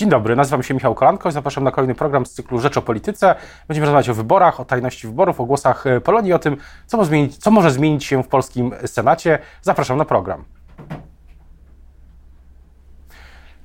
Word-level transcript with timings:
Dzień 0.00 0.08
dobry, 0.08 0.36
nazywam 0.36 0.62
się 0.62 0.74
Michał 0.74 0.94
Kolanko 0.94 1.28
i 1.28 1.32
zapraszam 1.32 1.64
na 1.64 1.70
kolejny 1.70 1.94
program 1.94 2.26
z 2.26 2.32
cyklu 2.32 2.58
Rzecz 2.58 2.76
o 2.76 2.82
Polityce. 2.82 3.34
Będziemy 3.68 3.86
rozmawiać 3.86 4.08
o 4.08 4.14
wyborach, 4.14 4.60
o 4.60 4.64
tajności 4.64 5.06
wyborów, 5.06 5.40
o 5.40 5.44
głosach 5.44 5.86
e, 5.86 6.00
Polonii, 6.00 6.32
o 6.32 6.38
tym, 6.38 6.56
co, 6.86 6.96
może 6.96 7.08
zmienić, 7.08 7.36
co 7.36 7.50
może 7.50 7.70
zmienić 7.70 8.04
się 8.04 8.22
w 8.22 8.28
polskim 8.28 8.72
Senacie. 8.86 9.38
Zapraszam 9.62 9.98
na 9.98 10.04
program. 10.04 10.44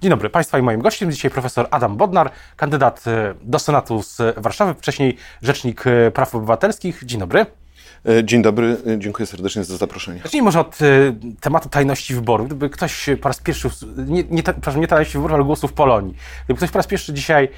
Dzień 0.01 0.09
dobry 0.09 0.29
Państwa 0.29 0.59
i 0.59 0.61
moim 0.61 0.81
gościem 0.81 1.11
dzisiaj 1.11 1.31
profesor 1.31 1.67
Adam 1.71 1.97
Bodnar, 1.97 2.31
kandydat 2.55 3.03
e, 3.07 3.33
do 3.41 3.59
Senatu 3.59 4.03
z 4.03 4.21
Warszawy, 4.37 4.73
wcześniej 4.73 5.17
Rzecznik 5.41 5.87
e, 5.87 6.11
Praw 6.11 6.35
Obywatelskich. 6.35 7.05
Dzień 7.05 7.19
dobry. 7.19 7.45
Dzień 8.23 8.41
dobry, 8.41 8.77
dziękuję 8.97 9.25
serdecznie 9.25 9.63
za 9.63 9.77
zaproszenie. 9.77 10.19
Zacznijmy 10.23 10.45
może 10.45 10.59
od 10.59 10.77
tematu 11.39 11.69
tajności 11.69 12.15
wyborów. 12.15 12.47
Gdyby 12.47 12.69
ktoś 12.69 13.09
po 13.21 13.29
raz 13.29 13.39
pierwszy, 13.39 13.69
nie, 14.07 14.23
nie, 14.23 14.43
przepraszam, 14.43 14.81
nie 14.81 14.87
tajności 14.87 15.17
wyborów, 15.17 15.35
ale 15.35 15.43
głosów 15.43 15.73
Polonii, 15.73 16.15
gdyby 16.45 16.57
ktoś 16.57 16.71
po 16.71 16.79
raz 16.79 16.87
pierwszy 16.87 17.13
dzisiaj 17.13 17.49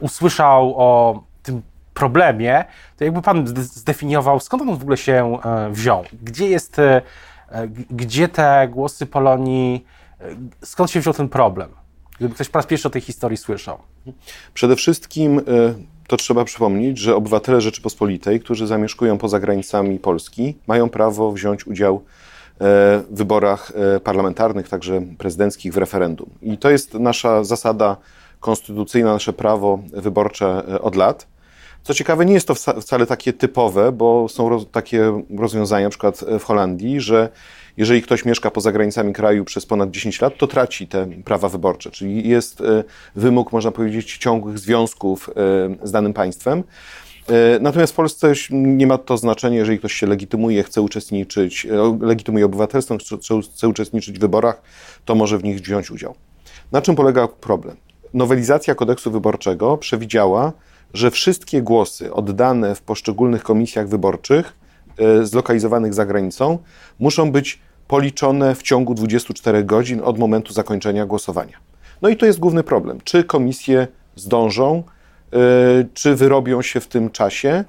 usłyszał 0.00 0.74
o 0.76 1.22
tym 1.42 1.62
problemie, 1.94 2.64
to 2.96 3.04
jakby 3.04 3.22
pan 3.22 3.46
zdefiniował, 3.56 4.40
skąd 4.40 4.62
on 4.62 4.76
w 4.76 4.82
ogóle 4.82 4.96
się 4.96 5.38
wziął? 5.70 6.04
Gdzie 6.22 6.48
jest, 6.48 6.76
gdzie 7.90 8.28
te 8.28 8.68
głosy 8.72 9.06
Polonii, 9.06 9.86
skąd 10.64 10.90
się 10.90 11.00
wziął 11.00 11.14
ten 11.14 11.28
problem? 11.28 11.68
Gdyby 12.18 12.34
ktoś 12.34 12.48
po 12.48 12.58
raz 12.58 12.66
pierwszy 12.66 12.88
o 12.88 12.90
tej 12.90 13.02
historii 13.02 13.36
słyszał. 13.36 13.78
Przede 14.54 14.76
wszystkim 14.76 15.40
to 16.06 16.16
trzeba 16.16 16.44
przypomnieć, 16.44 16.98
że 16.98 17.16
obywatele 17.16 17.60
Rzeczypospolitej, 17.60 18.40
którzy 18.40 18.66
zamieszkują 18.66 19.18
poza 19.18 19.40
granicami 19.40 19.98
Polski, 19.98 20.54
mają 20.66 20.88
prawo 20.88 21.32
wziąć 21.32 21.66
udział 21.66 22.02
w 22.60 23.04
wyborach 23.10 23.72
parlamentarnych, 24.04 24.68
także 24.68 25.02
prezydenckich, 25.18 25.72
w 25.72 25.76
referendum. 25.76 26.30
I 26.42 26.58
to 26.58 26.70
jest 26.70 26.94
nasza 26.94 27.44
zasada 27.44 27.96
konstytucyjna, 28.40 29.12
nasze 29.12 29.32
prawo 29.32 29.78
wyborcze 29.92 30.62
od 30.80 30.96
lat. 30.96 31.26
Co 31.82 31.94
ciekawe, 31.94 32.26
nie 32.26 32.34
jest 32.34 32.48
to 32.48 32.54
wcale 32.54 33.06
takie 33.06 33.32
typowe, 33.32 33.92
bo 33.92 34.28
są 34.28 34.64
takie 34.64 35.22
rozwiązania, 35.38 35.86
na 35.86 35.90
przykład 35.90 36.24
w 36.38 36.44
Holandii, 36.44 37.00
że 37.00 37.28
jeżeli 37.76 38.02
ktoś 38.02 38.24
mieszka 38.24 38.50
poza 38.50 38.72
granicami 38.72 39.12
kraju 39.12 39.44
przez 39.44 39.66
ponad 39.66 39.90
10 39.90 40.20
lat, 40.20 40.38
to 40.38 40.46
traci 40.46 40.88
te 40.88 41.06
prawa 41.24 41.48
wyborcze. 41.48 41.90
Czyli 41.90 42.28
jest 42.28 42.62
wymóg, 43.16 43.52
można 43.52 43.70
powiedzieć, 43.70 44.18
ciągłych 44.18 44.58
związków 44.58 45.30
z 45.82 45.90
danym 45.90 46.12
państwem. 46.12 46.64
Natomiast 47.60 47.92
w 47.92 47.96
Polsce 47.96 48.32
nie 48.50 48.86
ma 48.86 48.98
to 48.98 49.16
znaczenia, 49.16 49.56
jeżeli 49.56 49.78
ktoś 49.78 49.92
się 49.92 50.06
legitymuje, 50.06 50.62
chce 50.62 50.82
uczestniczyć, 50.82 51.66
legitymuje 52.00 52.44
obywatelstwo, 52.44 52.96
chce 53.54 53.68
uczestniczyć 53.68 54.18
w 54.18 54.20
wyborach, 54.20 54.62
to 55.04 55.14
może 55.14 55.38
w 55.38 55.44
nich 55.44 55.60
wziąć 55.60 55.90
udział. 55.90 56.14
Na 56.72 56.82
czym 56.82 56.94
polega 56.94 57.28
problem? 57.28 57.76
Nowelizacja 58.14 58.74
kodeksu 58.74 59.10
wyborczego 59.10 59.76
przewidziała, 59.76 60.52
że 60.94 61.10
wszystkie 61.10 61.62
głosy 61.62 62.12
oddane 62.12 62.74
w 62.74 62.82
poszczególnych 62.82 63.42
komisjach 63.42 63.88
wyborczych 63.88 64.56
zlokalizowanych 65.22 65.94
za 65.94 66.06
granicą 66.06 66.58
muszą 66.98 67.32
być 67.32 67.58
policzone 67.88 68.54
w 68.54 68.62
ciągu 68.62 68.94
24 68.94 69.64
godzin 69.64 70.00
od 70.04 70.18
momentu 70.18 70.52
zakończenia 70.52 71.06
głosowania. 71.06 71.56
No 72.02 72.08
i 72.08 72.16
to 72.16 72.26
jest 72.26 72.38
główny 72.38 72.62
problem. 72.62 72.98
Czy 73.04 73.24
komisje 73.24 73.88
zdążą, 74.16 74.82
czy 75.94 76.14
wyrobią 76.14 76.62
się 76.62 76.80
w 76.80 76.88
tym 76.88 77.10
czasie? 77.10 77.64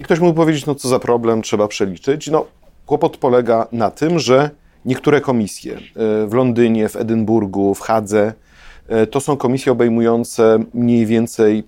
I 0.00 0.04
ktoś 0.04 0.20
mógł 0.20 0.34
powiedzieć, 0.34 0.66
no 0.66 0.74
co 0.74 0.88
za 0.88 0.98
problem, 0.98 1.42
trzeba 1.42 1.68
przeliczyć. 1.68 2.26
No, 2.26 2.46
kłopot 2.86 3.16
polega 3.16 3.66
na 3.72 3.90
tym, 3.90 4.18
że 4.18 4.50
niektóre 4.84 5.20
komisje 5.20 5.78
w 6.26 6.30
Londynie, 6.32 6.88
w 6.88 6.96
Edynburgu, 6.96 7.74
w 7.74 7.80
Hadze, 7.80 8.32
to 9.10 9.20
są 9.20 9.36
komisje 9.36 9.72
obejmujące 9.72 10.58
mniej 10.74 11.06
więcej 11.06 11.64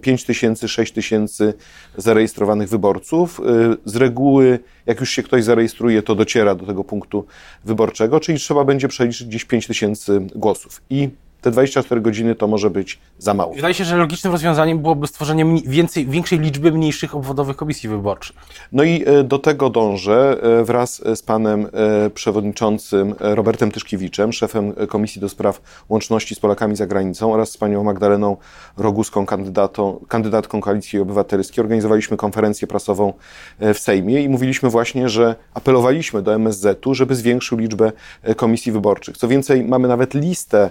5 0.00 0.24
tysięcy, 0.24 0.68
6 0.68 0.92
tysięcy 0.92 1.54
zarejestrowanych 1.96 2.68
wyborców. 2.68 3.40
Z 3.84 3.96
reguły, 3.96 4.58
jak 4.86 5.00
już 5.00 5.10
się 5.10 5.22
ktoś 5.22 5.44
zarejestruje, 5.44 6.02
to 6.02 6.14
dociera 6.14 6.54
do 6.54 6.66
tego 6.66 6.84
punktu 6.84 7.26
wyborczego, 7.64 8.20
czyli 8.20 8.38
trzeba 8.38 8.64
będzie 8.64 8.88
przeliczyć 8.88 9.26
gdzieś 9.26 9.44
5 9.44 9.66
tysięcy 9.66 10.20
głosów. 10.34 10.82
I 10.90 11.08
te 11.44 11.50
24 11.50 12.00
godziny 12.00 12.34
to 12.34 12.46
może 12.46 12.70
być 12.70 12.98
za 13.18 13.34
mało. 13.34 13.54
Wydaje 13.54 13.74
się, 13.74 13.84
że 13.84 13.96
logicznym 13.96 14.32
rozwiązaniem 14.32 14.78
byłoby 14.78 15.06
stworzenie 15.06 15.44
więcej, 15.66 16.06
większej 16.06 16.38
liczby 16.38 16.72
mniejszych 16.72 17.14
obwodowych 17.14 17.56
komisji 17.56 17.88
wyborczych. 17.88 18.36
No 18.72 18.84
i 18.84 19.04
do 19.24 19.38
tego 19.38 19.70
dążę 19.70 20.36
wraz 20.64 21.02
z 21.14 21.22
panem 21.22 21.66
przewodniczącym 22.14 23.14
Robertem 23.20 23.70
Tyszkiewiczem, 23.70 24.32
szefem 24.32 24.72
Komisji 24.88 25.20
do 25.20 25.28
Spraw 25.28 25.60
Łączności 25.88 26.34
z 26.34 26.40
Polakami 26.40 26.76
za 26.76 26.86
Granicą 26.86 27.32
oraz 27.32 27.50
z 27.50 27.56
panią 27.56 27.84
Magdaleną 27.84 28.36
Roguską, 28.76 29.26
kandydatą, 29.26 30.04
kandydatką 30.08 30.60
Koalicji 30.60 31.00
Obywatelskiej. 31.00 31.62
Organizowaliśmy 31.62 32.16
konferencję 32.16 32.68
prasową 32.68 33.12
w 33.60 33.78
Sejmie 33.78 34.22
i 34.22 34.28
mówiliśmy 34.28 34.70
właśnie, 34.70 35.08
że 35.08 35.34
apelowaliśmy 35.54 36.22
do 36.22 36.34
MSZ-u, 36.34 36.94
żeby 36.94 37.14
zwiększył 37.14 37.58
liczbę 37.58 37.92
komisji 38.36 38.72
wyborczych. 38.72 39.16
Co 39.16 39.28
więcej, 39.28 39.64
mamy 39.64 39.88
nawet 39.88 40.14
listę 40.14 40.70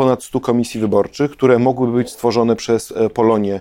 ponad 0.00 0.24
100 0.24 0.40
komisji 0.40 0.80
wyborczych, 0.80 1.30
które 1.30 1.58
mogłyby 1.58 1.92
być 1.92 2.10
stworzone 2.10 2.56
przez 2.56 2.94
Polonię 3.14 3.60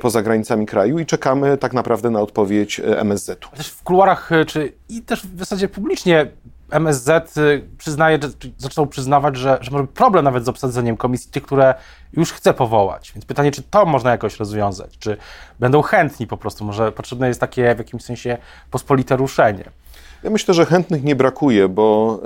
poza 0.00 0.22
granicami 0.22 0.66
kraju 0.66 0.98
i 0.98 1.06
czekamy 1.06 1.58
tak 1.58 1.72
naprawdę 1.72 2.10
na 2.10 2.20
odpowiedź 2.20 2.80
MSZ-u. 2.84 3.56
Też 3.56 3.68
w 3.68 3.82
kuluarach, 3.82 4.30
czy 4.46 4.72
i 4.88 5.02
też 5.02 5.26
w 5.26 5.38
zasadzie 5.38 5.68
publicznie 5.68 6.26
MSZ 6.70 7.34
przyznaje, 7.78 8.18
zaczął 8.58 8.86
przyznawać, 8.86 9.36
że, 9.36 9.58
że 9.60 9.70
może 9.70 9.86
problem 9.86 10.24
nawet 10.24 10.44
z 10.44 10.48
obsadzeniem 10.48 10.96
komisji 10.96 11.30
tych, 11.30 11.42
które 11.42 11.74
już 12.12 12.32
chce 12.32 12.54
powołać. 12.54 13.12
Więc 13.14 13.24
pytanie, 13.24 13.50
czy 13.50 13.62
to 13.62 13.86
można 13.86 14.10
jakoś 14.10 14.36
rozwiązać? 14.36 14.98
Czy 14.98 15.16
będą 15.60 15.82
chętni 15.82 16.26
po 16.26 16.36
prostu? 16.36 16.64
Może 16.64 16.92
potrzebne 16.92 17.28
jest 17.28 17.40
takie 17.40 17.74
w 17.74 17.78
jakimś 17.78 18.02
sensie 18.02 18.38
pospolite 18.70 19.16
ruszenie? 19.16 19.64
Ja 20.22 20.30
myślę, 20.30 20.54
że 20.54 20.66
chętnych 20.66 21.04
nie 21.04 21.16
brakuje, 21.16 21.68
bo 21.68 22.20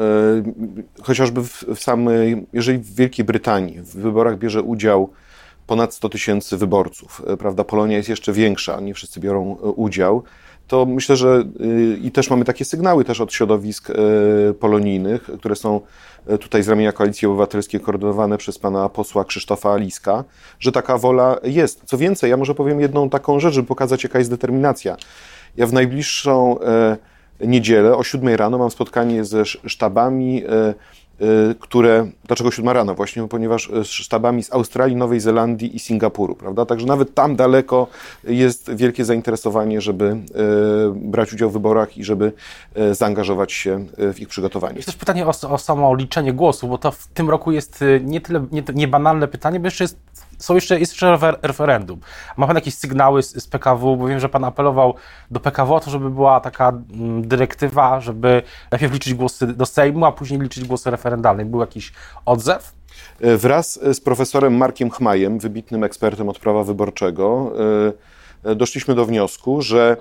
e, 0.98 1.02
chociażby 1.02 1.42
w, 1.42 1.64
w 1.74 1.78
samej, 1.78 2.46
jeżeli 2.52 2.78
w 2.78 2.94
Wielkiej 2.94 3.24
Brytanii 3.24 3.80
w 3.80 3.96
wyborach 3.96 4.38
bierze 4.38 4.62
udział 4.62 5.10
ponad 5.66 5.94
100 5.94 6.08
tysięcy 6.08 6.56
wyborców, 6.56 7.22
e, 7.26 7.36
prawda, 7.36 7.64
Polonia 7.64 7.96
jest 7.96 8.08
jeszcze 8.08 8.32
większa, 8.32 8.80
nie 8.80 8.94
wszyscy 8.94 9.20
biorą 9.20 9.56
e, 9.62 9.66
udział, 9.66 10.22
to 10.68 10.86
myślę, 10.86 11.16
że 11.16 11.44
i 12.02 12.10
też 12.10 12.30
mamy 12.30 12.44
takie 12.44 12.64
sygnały 12.64 13.04
też 13.04 13.20
od 13.20 13.32
środowisk 13.32 13.88
polonijnych, 14.60 15.22
które 15.22 15.56
są 15.56 15.80
tutaj 16.40 16.62
z 16.62 16.68
ramienia 16.68 16.92
Koalicji 16.92 17.28
Obywatelskiej 17.28 17.80
koordynowane 17.80 18.38
przez 18.38 18.58
pana 18.58 18.88
posła 18.88 19.24
Krzysztofa 19.24 19.72
Aliska, 19.72 20.24
że 20.60 20.72
taka 20.72 20.98
wola 20.98 21.38
jest. 21.42 21.82
Co 21.84 21.98
więcej, 21.98 22.30
ja 22.30 22.36
może 22.36 22.54
powiem 22.54 22.80
jedną 22.80 23.10
taką 23.10 23.40
rzecz, 23.40 23.54
żeby 23.54 23.68
pokazać, 23.68 24.04
jaka 24.04 24.18
jest 24.18 24.30
determinacja. 24.30 24.96
Ja 25.56 25.66
w 25.66 25.72
najbliższą 25.72 26.58
niedzielę 27.40 27.96
o 27.96 28.04
7 28.04 28.34
rano 28.34 28.58
mam 28.58 28.70
spotkanie 28.70 29.24
ze 29.24 29.44
sztabami, 29.44 30.42
które. 31.60 32.06
Dlaczego 32.26 32.50
7 32.50 32.70
rano? 32.70 32.94
Właśnie 32.94 33.28
ponieważ 33.28 33.70
sztabami 33.82 34.42
z 34.42 34.52
Australii, 34.52 34.96
Nowej 34.96 35.20
Zelandii 35.20 35.76
i 35.76 35.78
Singapuru, 35.78 36.34
prawda? 36.34 36.66
Także 36.66 36.86
nawet 36.86 37.14
tam 37.14 37.36
daleko 37.36 37.86
jest 38.24 38.74
wielkie 38.74 39.04
zainteresowanie, 39.04 39.80
żeby 39.80 40.16
brać 40.94 41.32
udział 41.32 41.50
w 41.50 41.52
wyborach 41.52 41.98
i 41.98 42.04
żeby 42.04 42.32
zaangażować 42.92 43.52
się 43.52 43.86
w 43.98 44.20
ich 44.20 44.28
przygotowanie. 44.28 44.76
Jest 44.76 44.86
też 44.86 44.96
pytanie 44.96 45.26
o, 45.26 45.32
o 45.50 45.58
samo 45.58 45.94
liczenie 45.94 46.32
głosów, 46.32 46.70
bo 46.70 46.78
to 46.78 46.90
w 46.90 47.06
tym 47.06 47.30
roku 47.30 47.52
jest 47.52 47.84
nie 48.00 48.20
tyle 48.20 48.46
nie, 48.52 48.62
nie 48.74 48.88
pytanie, 49.28 49.60
bo 49.60 49.66
jeszcze 49.66 49.84
jest 49.84 49.98
są 50.38 50.54
jeszcze, 50.54 50.80
jest 50.80 50.92
jeszcze 50.92 51.18
referendum. 51.42 52.00
Ma 52.36 52.46
Pan 52.46 52.56
jakieś 52.56 52.74
sygnały 52.74 53.22
z, 53.22 53.42
z, 53.42 53.46
PKW, 53.46 53.96
bo 53.96 54.06
wiem, 54.06 54.20
że 54.20 54.28
Pan 54.28 54.44
apelował 54.44 54.94
do 55.30 55.40
PKW 55.40 55.74
o 55.74 55.80
to, 55.80 55.90
żeby 55.90 56.10
była 56.10 56.40
taka 56.40 56.68
mm, 56.68 57.28
dyrektywa, 57.28 58.00
żeby 58.00 58.42
najpierw 58.70 58.92
liczyć 58.92 59.14
głosy 59.14 59.46
do 59.46 59.66
Sejmu, 59.66 60.04
a 60.04 60.12
później 60.12 60.40
liczyć 60.40 60.64
głosy 60.64 60.90
referendalne. 60.90 61.44
Był 61.44 61.60
jakiś 61.60 61.92
odzew? 62.24 62.76
Wraz 63.20 63.80
z 63.92 64.00
profesorem 64.00 64.56
Markiem 64.56 64.90
Chmajem, 64.90 65.38
wybitnym 65.38 65.84
ekspertem 65.84 66.28
od 66.28 66.38
prawa 66.38 66.64
wyborczego, 66.64 67.52
doszliśmy 68.56 68.94
do 68.94 69.06
wniosku, 69.06 69.62
że 69.62 69.96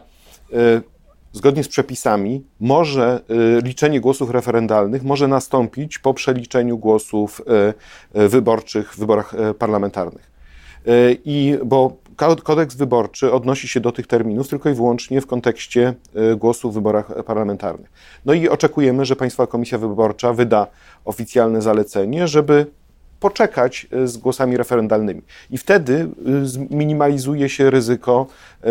zgodnie 1.36 1.64
z 1.64 1.68
przepisami 1.68 2.44
może 2.60 3.22
liczenie 3.64 4.02
głosów 4.02 4.30
referendalnych 4.30 5.04
może 5.04 5.28
nastąpić 5.28 6.00
po 6.00 6.14
przeliczeniu 6.14 6.78
głosów 6.78 7.42
wyborczych 8.14 8.94
w 8.94 9.00
wyborach 9.00 9.36
parlamentarnych. 9.60 10.32
I 11.26 11.58
bo 11.66 11.98
kodeks 12.44 12.76
wyborczy 12.76 13.34
odnosi 13.34 13.68
się 13.68 13.80
do 13.80 13.92
tych 13.92 14.08
terminów 14.08 14.48
tylko 14.48 14.70
i 14.70 14.74
wyłącznie 14.74 15.22
w 15.22 15.28
kontekście 15.28 15.94
głosów 16.38 16.72
w 16.72 16.76
wyborach 16.76 17.24
parlamentarnych. 17.24 17.92
No 18.26 18.34
i 18.34 18.50
oczekujemy, 18.50 19.06
że 19.06 19.16
Państwowa 19.16 19.48
Komisja 19.48 19.78
Wyborcza 19.78 20.34
wyda 20.34 20.68
oficjalne 21.06 21.62
zalecenie, 21.62 22.28
żeby 22.28 22.66
poczekać 23.20 23.88
e, 23.92 24.08
z 24.08 24.18
głosami 24.18 24.58
referendalnymi. 24.58 25.22
I 25.50 25.58
wtedy 25.58 26.10
minimalizuje 26.70 27.50
się 27.50 27.70
ryzyko 27.70 28.28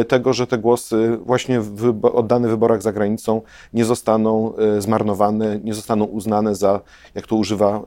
tego, 0.08 0.32
że 0.32 0.46
te 0.46 0.58
głosy 0.58 1.18
właśnie 1.24 1.62
oddane 2.02 2.48
w 2.48 2.50
wyborach 2.50 2.82
za 2.82 2.92
granicą 2.92 3.42
nie 3.72 3.84
zostaną 3.84 4.52
zmarnowane, 4.78 5.58
nie 5.64 5.74
zostaną 5.74 6.04
uznane 6.04 6.54
za, 6.54 6.80
jak 7.14 7.26
to 7.26 7.36
używa 7.36 7.80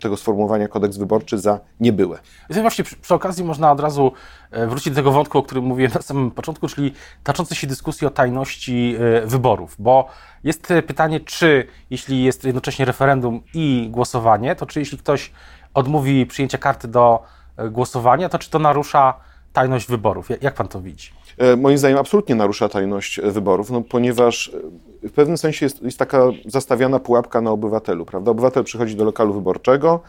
tego 0.00 0.16
sformułowania 0.16 0.68
kodeks 0.68 0.96
wyborczy, 0.96 1.38
za 1.38 1.60
niebyłe. 1.80 2.18
I 2.50 2.54
właśnie 2.54 2.84
przy, 2.84 2.96
przy 2.96 3.14
okazji 3.14 3.44
można 3.44 3.72
od 3.72 3.80
razu 3.80 4.12
wrócić 4.52 4.88
do 4.88 4.96
tego 4.96 5.12
wątku, 5.12 5.38
o 5.38 5.42
którym 5.42 5.64
mówiłem 5.64 5.92
na 5.94 6.02
samym 6.02 6.30
początku, 6.30 6.68
czyli 6.68 6.92
toczącej 7.22 7.56
się 7.56 7.66
dyskusji 7.66 8.06
o 8.06 8.10
tajności 8.10 8.96
wyborów, 9.26 9.76
bo 9.78 10.08
jest 10.44 10.72
pytanie, 10.86 11.20
czy 11.20 11.66
jeśli 11.90 12.24
jest 12.24 12.44
jednocześnie 12.44 12.84
referendum 12.84 13.42
i 13.54 13.88
głosowanie, 13.90 14.56
to 14.56 14.66
czy 14.66 14.78
jeśli 14.80 14.98
ktoś 14.98 15.32
odmówi 15.74 16.26
przyjęcia 16.26 16.58
karty 16.58 16.88
do 16.88 17.22
e, 17.56 17.68
głosowania, 17.70 18.28
to 18.28 18.38
czy 18.38 18.50
to 18.50 18.58
narusza 18.58 19.14
tajność 19.52 19.88
wyborów? 19.88 20.28
Jak 20.40 20.54
pan 20.54 20.68
to 20.68 20.80
widzi? 20.80 21.10
E, 21.38 21.56
moim 21.56 21.78
zdaniem 21.78 21.98
absolutnie 21.98 22.34
narusza 22.34 22.68
tajność 22.68 23.18
e, 23.18 23.30
wyborów, 23.30 23.70
no, 23.70 23.80
ponieważ 23.80 24.52
w 25.02 25.12
pewnym 25.12 25.38
sensie 25.38 25.66
jest, 25.66 25.82
jest 25.82 25.98
taka 25.98 26.22
zastawiana 26.46 26.98
pułapka 26.98 27.40
na 27.40 27.50
obywatelu, 27.50 28.04
prawda? 28.04 28.30
Obywatel 28.30 28.64
przychodzi 28.64 28.96
do 28.96 29.04
lokalu 29.04 29.34
wyborczego, 29.34 30.00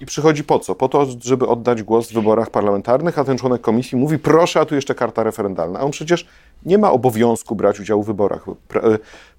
i 0.00 0.06
przychodzi 0.06 0.44
po 0.44 0.58
co? 0.58 0.74
Po 0.74 0.88
to, 0.88 1.06
żeby 1.20 1.46
oddać 1.46 1.82
głos 1.82 2.10
w 2.10 2.14
wyborach 2.14 2.50
parlamentarnych, 2.50 3.18
a 3.18 3.24
ten 3.24 3.38
członek 3.38 3.60
komisji 3.60 3.98
mówi, 3.98 4.18
proszę, 4.18 4.60
a 4.60 4.64
tu 4.64 4.74
jeszcze 4.74 4.94
karta 4.94 5.22
referendalna. 5.22 5.78
A 5.78 5.82
on 5.82 5.90
przecież 5.90 6.26
nie 6.66 6.78
ma 6.78 6.92
obowiązku 6.92 7.56
brać 7.56 7.80
udziału 7.80 8.02
w 8.02 8.06
wyborach. 8.06 8.46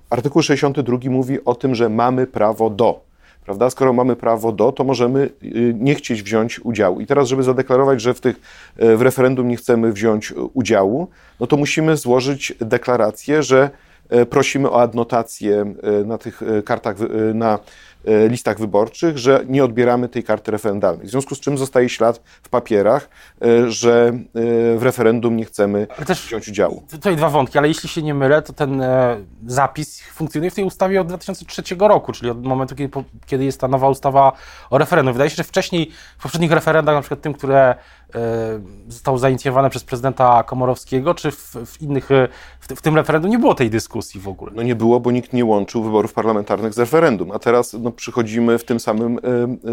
Artykuł 0.09 0.42
62 0.42 0.98
mówi 1.09 1.45
o 1.45 1.56
tym, 1.56 1.75
że 1.75 1.89
mamy 1.89 2.27
prawo 2.27 2.69
do. 2.69 3.07
Prawda? 3.45 3.69
Skoro 3.69 3.94
mamy 3.94 4.15
prawo 4.15 4.51
do, 4.51 4.71
to 4.71 4.83
możemy 4.83 5.30
y, 5.44 5.74
nie 5.80 5.95
chcieć 5.95 6.24
wziąć 6.24 6.59
udziału. 6.59 7.01
I 7.01 7.06
teraz, 7.06 7.27
żeby 7.27 7.44
zadeklarować, 7.44 8.01
że 8.01 8.13
w, 8.13 8.21
tych, 8.21 8.36
y, 8.83 8.98
w 8.98 9.01
referendum 9.01 9.48
nie 9.48 9.57
chcemy 9.57 9.94
wziąć 9.94 10.33
udziału, 10.54 11.07
no 11.39 11.48
to 11.48 11.57
musimy 11.57 11.98
złożyć 11.98 12.54
deklarację, 12.59 13.44
że 13.44 13.69
y, 14.13 14.25
prosimy 14.25 14.71
o 14.71 14.81
adnotację 14.81 15.74
na 16.06 16.18
tych 16.18 16.42
kartach, 16.65 16.95
na 17.33 17.59
listach 18.30 18.59
wyborczych, 18.59 19.18
że 19.18 19.44
nie 19.48 19.63
odbieramy 19.63 20.09
tej 20.09 20.24
karty 20.24 20.51
referendalnej. 20.51 21.07
W 21.07 21.09
związku 21.09 21.36
z 21.36 21.39
czym 21.39 21.57
zostaje 21.57 21.89
ślad 21.89 22.21
w 22.44 22.50
papierach, 22.50 23.09
e, 23.42 23.71
że 23.71 24.07
e, 24.07 24.77
w 24.77 24.83
referendum 24.83 25.38
nie 25.38 25.45
chcemy 25.45 25.88
też, 26.06 26.25
wziąć 26.25 26.48
udziału. 26.48 26.83
Tutaj 26.92 27.15
dwa 27.15 27.30
wątki, 27.30 27.57
ale 27.57 27.68
jeśli 27.68 27.89
się 27.89 28.01
nie 28.01 28.13
mylę, 28.13 28.42
to 28.42 28.54
ten 28.54 28.83
zapis 29.48 30.01
funkcjonuje 30.01 30.51
w 30.51 30.56
tej 30.56 30.63
ustawie 30.63 31.01
od 31.01 31.07
2003 31.07 31.63
roku, 31.80 32.12
czyli 32.12 32.31
od 32.31 32.45
momentu, 32.45 32.75
kiedy, 32.75 33.04
kiedy 33.25 33.45
jest 33.45 33.62
ta 33.62 33.68
nowa 33.68 33.89
ustawa 33.89 34.31
o 34.69 34.77
referendum. 34.77 35.13
Wydaje 35.13 35.30
się, 35.30 35.36
że 35.36 35.44
wcześniej, 35.44 35.92
w 36.18 36.21
poprzednich 36.21 36.51
referendach, 36.51 36.95
na 36.95 37.01
przykład 37.01 37.21
tym, 37.21 37.33
które 37.33 37.75
zostało 38.88 39.18
zainicjowane 39.18 39.69
przez 39.69 39.83
prezydenta 39.83 40.44
Komorowskiego, 40.44 41.13
czy 41.13 41.31
w, 41.31 41.56
w 41.65 41.81
innych, 41.81 42.09
w, 42.59 42.75
w, 42.75 42.81
tym 42.81 42.95
referendum 42.95 43.31
nie 43.31 43.39
było 43.39 43.56
tej 43.56 43.69
dyskusji 43.69 44.21
w 44.21 44.27
ogóle? 44.27 44.51
No 44.56 44.63
nie 44.63 44.75
było, 44.75 45.00
bo 45.00 45.12
nikt 45.12 45.33
nie 45.33 45.45
łączył 45.45 45.83
wyborów 45.83 46.13
parlamentarnych 46.13 46.74
z 46.74 46.80
referendum, 46.80 47.31
a 47.31 47.39
teraz 47.39 47.74
no, 47.74 47.92
przychodzimy 47.97 48.57
w 48.57 48.63
tym 48.63 48.79
samym 48.79 49.17
e, 49.17 49.21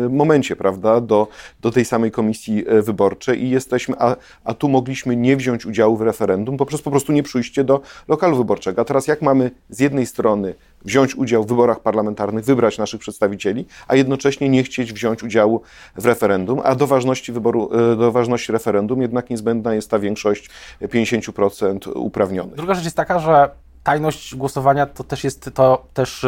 e, 0.04 0.08
momencie, 0.08 0.56
prawda, 0.56 1.00
do, 1.00 1.28
do 1.60 1.70
tej 1.70 1.84
samej 1.84 2.10
komisji 2.10 2.64
e, 2.68 2.82
wyborczej 2.82 3.42
i 3.42 3.50
jesteśmy, 3.50 3.94
a, 3.98 4.16
a 4.44 4.54
tu 4.54 4.68
mogliśmy 4.68 5.16
nie 5.16 5.36
wziąć 5.36 5.66
udziału 5.66 5.96
w 5.96 6.00
referendum 6.00 6.56
poprzez 6.56 6.82
po 6.82 6.90
prostu 6.90 7.12
nie 7.12 7.22
przyjście 7.22 7.64
do 7.64 7.80
lokalu 8.08 8.36
wyborczego. 8.36 8.82
A 8.82 8.84
teraz 8.84 9.06
jak 9.06 9.22
mamy 9.22 9.50
z 9.70 9.80
jednej 9.80 10.06
strony 10.06 10.54
wziąć 10.84 11.14
udział 11.14 11.44
w 11.44 11.46
wyborach 11.46 11.80
parlamentarnych, 11.80 12.44
wybrać 12.44 12.78
naszych 12.78 13.00
przedstawicieli, 13.00 13.66
a 13.88 13.94
jednocześnie 13.94 14.48
nie 14.48 14.62
chcieć 14.62 14.92
wziąć 14.92 15.22
udziału 15.22 15.62
w 15.96 16.06
referendum, 16.06 16.60
a 16.64 16.74
do 16.74 16.86
ważności 16.86 17.32
wyboru, 17.32 17.70
do 17.96 18.12
ważności 18.12 18.52
referendum 18.52 19.02
jednak 19.02 19.30
niezbędna 19.30 19.74
jest 19.74 19.90
ta 19.90 19.98
większość 19.98 20.50
50% 20.82 21.92
uprawnionych. 21.94 22.54
Druga 22.54 22.74
rzecz 22.74 22.84
jest 22.84 22.96
taka, 22.96 23.18
że 23.18 23.50
tajność 23.82 24.34
głosowania 24.34 24.86
to 24.86 25.04
też 25.04 25.24
jest 25.24 25.50
to 25.54 25.86
też 25.94 26.26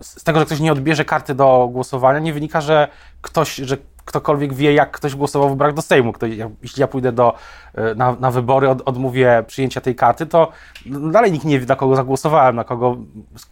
z 0.00 0.24
tego, 0.24 0.38
że 0.38 0.46
ktoś 0.46 0.60
nie 0.60 0.72
odbierze 0.72 1.04
karty 1.04 1.34
do 1.34 1.68
głosowania, 1.72 2.18
nie 2.18 2.32
wynika, 2.32 2.60
że 2.60 2.88
ktoś, 3.22 3.54
że 3.54 3.76
ktokolwiek 4.04 4.54
wie, 4.54 4.72
jak 4.72 4.90
ktoś 4.90 5.14
głosował 5.14 5.48
w 5.48 5.52
wyborach 5.52 5.74
do 5.74 5.82
Sejmu. 5.82 6.12
Ktoś, 6.12 6.30
jeśli 6.62 6.80
ja 6.80 6.86
pójdę 6.86 7.12
do, 7.12 7.34
e, 7.74 7.94
na, 7.94 8.16
na 8.20 8.30
wybory, 8.30 8.68
od, 8.68 8.82
odmówię 8.84 9.44
przyjęcia 9.46 9.80
tej 9.80 9.94
karty, 9.94 10.26
to 10.26 10.52
dalej 10.86 11.32
nikt 11.32 11.44
nie 11.44 11.60
wie, 11.60 11.66
na 11.66 11.76
kogo 11.76 11.96
zagłosowałem, 11.96 12.56
na 12.56 12.64
kogo, 12.64 12.96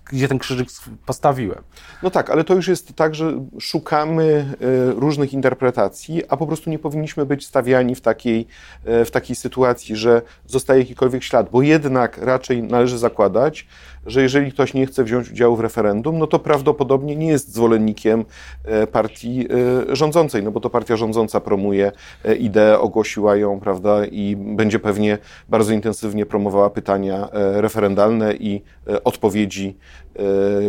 gdzie 0.05 0.29
ten 0.29 0.39
krzyżyk 0.39 0.69
postawiłem. 1.07 1.63
No 2.03 2.11
tak, 2.11 2.31
ale 2.31 2.45
to 2.45 2.55
już 2.55 2.69
jest 2.69 2.95
tak, 2.95 3.15
że 3.15 3.47
szukamy 3.61 4.57
e, 4.61 4.93
różnych 4.93 5.33
interpretacji, 5.33 6.23
a 6.29 6.37
po 6.37 6.47
prostu 6.47 6.71
nie 6.71 6.79
powinniśmy 6.79 7.27
być 7.27 7.47
stawiani 7.47 7.95
w 7.95 8.01
takiej, 8.01 8.47
e, 8.85 9.05
w 9.05 9.11
takiej 9.11 9.37
sytuacji, 9.37 9.97
że 9.97 10.23
zostaje 10.47 10.81
jakikolwiek 10.81 11.23
ślad, 11.23 11.51
bo 11.51 11.63
jednak 11.63 12.19
raczej 12.19 12.63
należy 12.63 12.99
zakładać, 12.99 13.67
że 14.07 14.23
jeżeli 14.23 14.53
ktoś 14.53 14.75
nie 14.75 14.87
chce 14.87 15.05
wziąć 15.05 15.31
udziału 15.31 15.57
w 15.57 15.61
referendum, 15.61 16.19
no 16.19 16.27
to 16.27 16.39
prawdopodobnie 16.39 17.17
nie 17.17 17.29
jest 17.29 17.53
zwolennikiem 17.53 18.25
partii 18.93 19.49
rządzącej 19.89 20.42
no 20.43 20.51
bo 20.51 20.61
to 20.61 20.71
partia 20.71 20.97
rządząca 20.97 21.41
promuje 21.41 21.93
e, 22.25 22.35
ideę, 22.35 22.79
ogłosiła 22.79 23.37
ją, 23.37 23.61
prawda, 23.61 24.07
i 24.07 24.37
będzie 24.37 24.79
pewnie 24.79 25.19
bardzo 25.49 25.73
intensywnie 25.73 26.27
promowała 26.27 26.71
pytania 26.71 27.29
e, 27.31 27.61
referendalne 27.61 28.35
i 28.35 28.63
e, 28.89 29.05
odpowiedzi, 29.05 29.77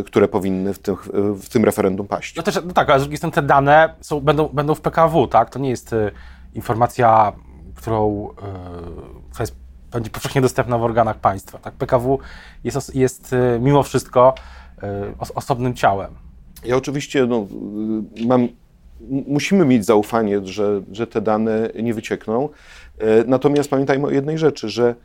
które 0.06 0.28
powinny 0.28 0.74
w 0.74 0.80
tym, 0.80 0.96
w 1.36 1.50
tym 1.50 1.66
referendum 1.66 2.08
paść. 2.08 2.36
No 2.36 2.44
też, 2.44 2.60
no 2.66 2.74
tak, 2.74 2.90
ale 2.90 3.00
z 3.00 3.04
drugiej 3.04 3.18
strony 3.18 3.34
te 3.34 3.42
dane 3.42 3.96
są, 4.02 4.22
będą, 4.22 4.50
będą 4.50 4.75
w 4.75 4.81
PKW, 4.81 5.28
tak? 5.28 5.50
To 5.50 5.60
nie 5.60 5.70
jest 5.70 5.96
informacja, 6.54 7.34
którą, 7.75 8.30
która 9.31 9.44
jest 9.44 9.56
będzie 9.92 10.10
powszechnie 10.10 10.42
dostępna 10.42 10.78
w 10.78 10.84
organach 10.84 11.18
państwa. 11.18 11.58
Tak? 11.58 11.74
PKW 11.74 12.20
jest, 12.64 12.96
jest 12.96 13.36
mimo 13.60 13.84
wszystko 13.84 14.36
osobnym 15.36 15.74
ciałem. 15.74 16.16
Ja 16.66 16.78
oczywiście 16.78 17.25
no, 17.25 17.48
mam 18.25 18.48
musimy 19.10 19.66
mieć 19.66 19.86
zaufanie, 19.86 20.46
że, 20.46 20.82
że 20.92 21.08
te 21.08 21.22
dane 21.22 21.70
nie 21.84 21.94
wyciekną. 21.94 22.50
E, 23.00 23.24
natomiast 23.28 23.70
pamiętajmy 23.70 24.08
o 24.08 24.12
jednej 24.12 24.38
rzeczy, 24.38 24.70
że 24.70 24.96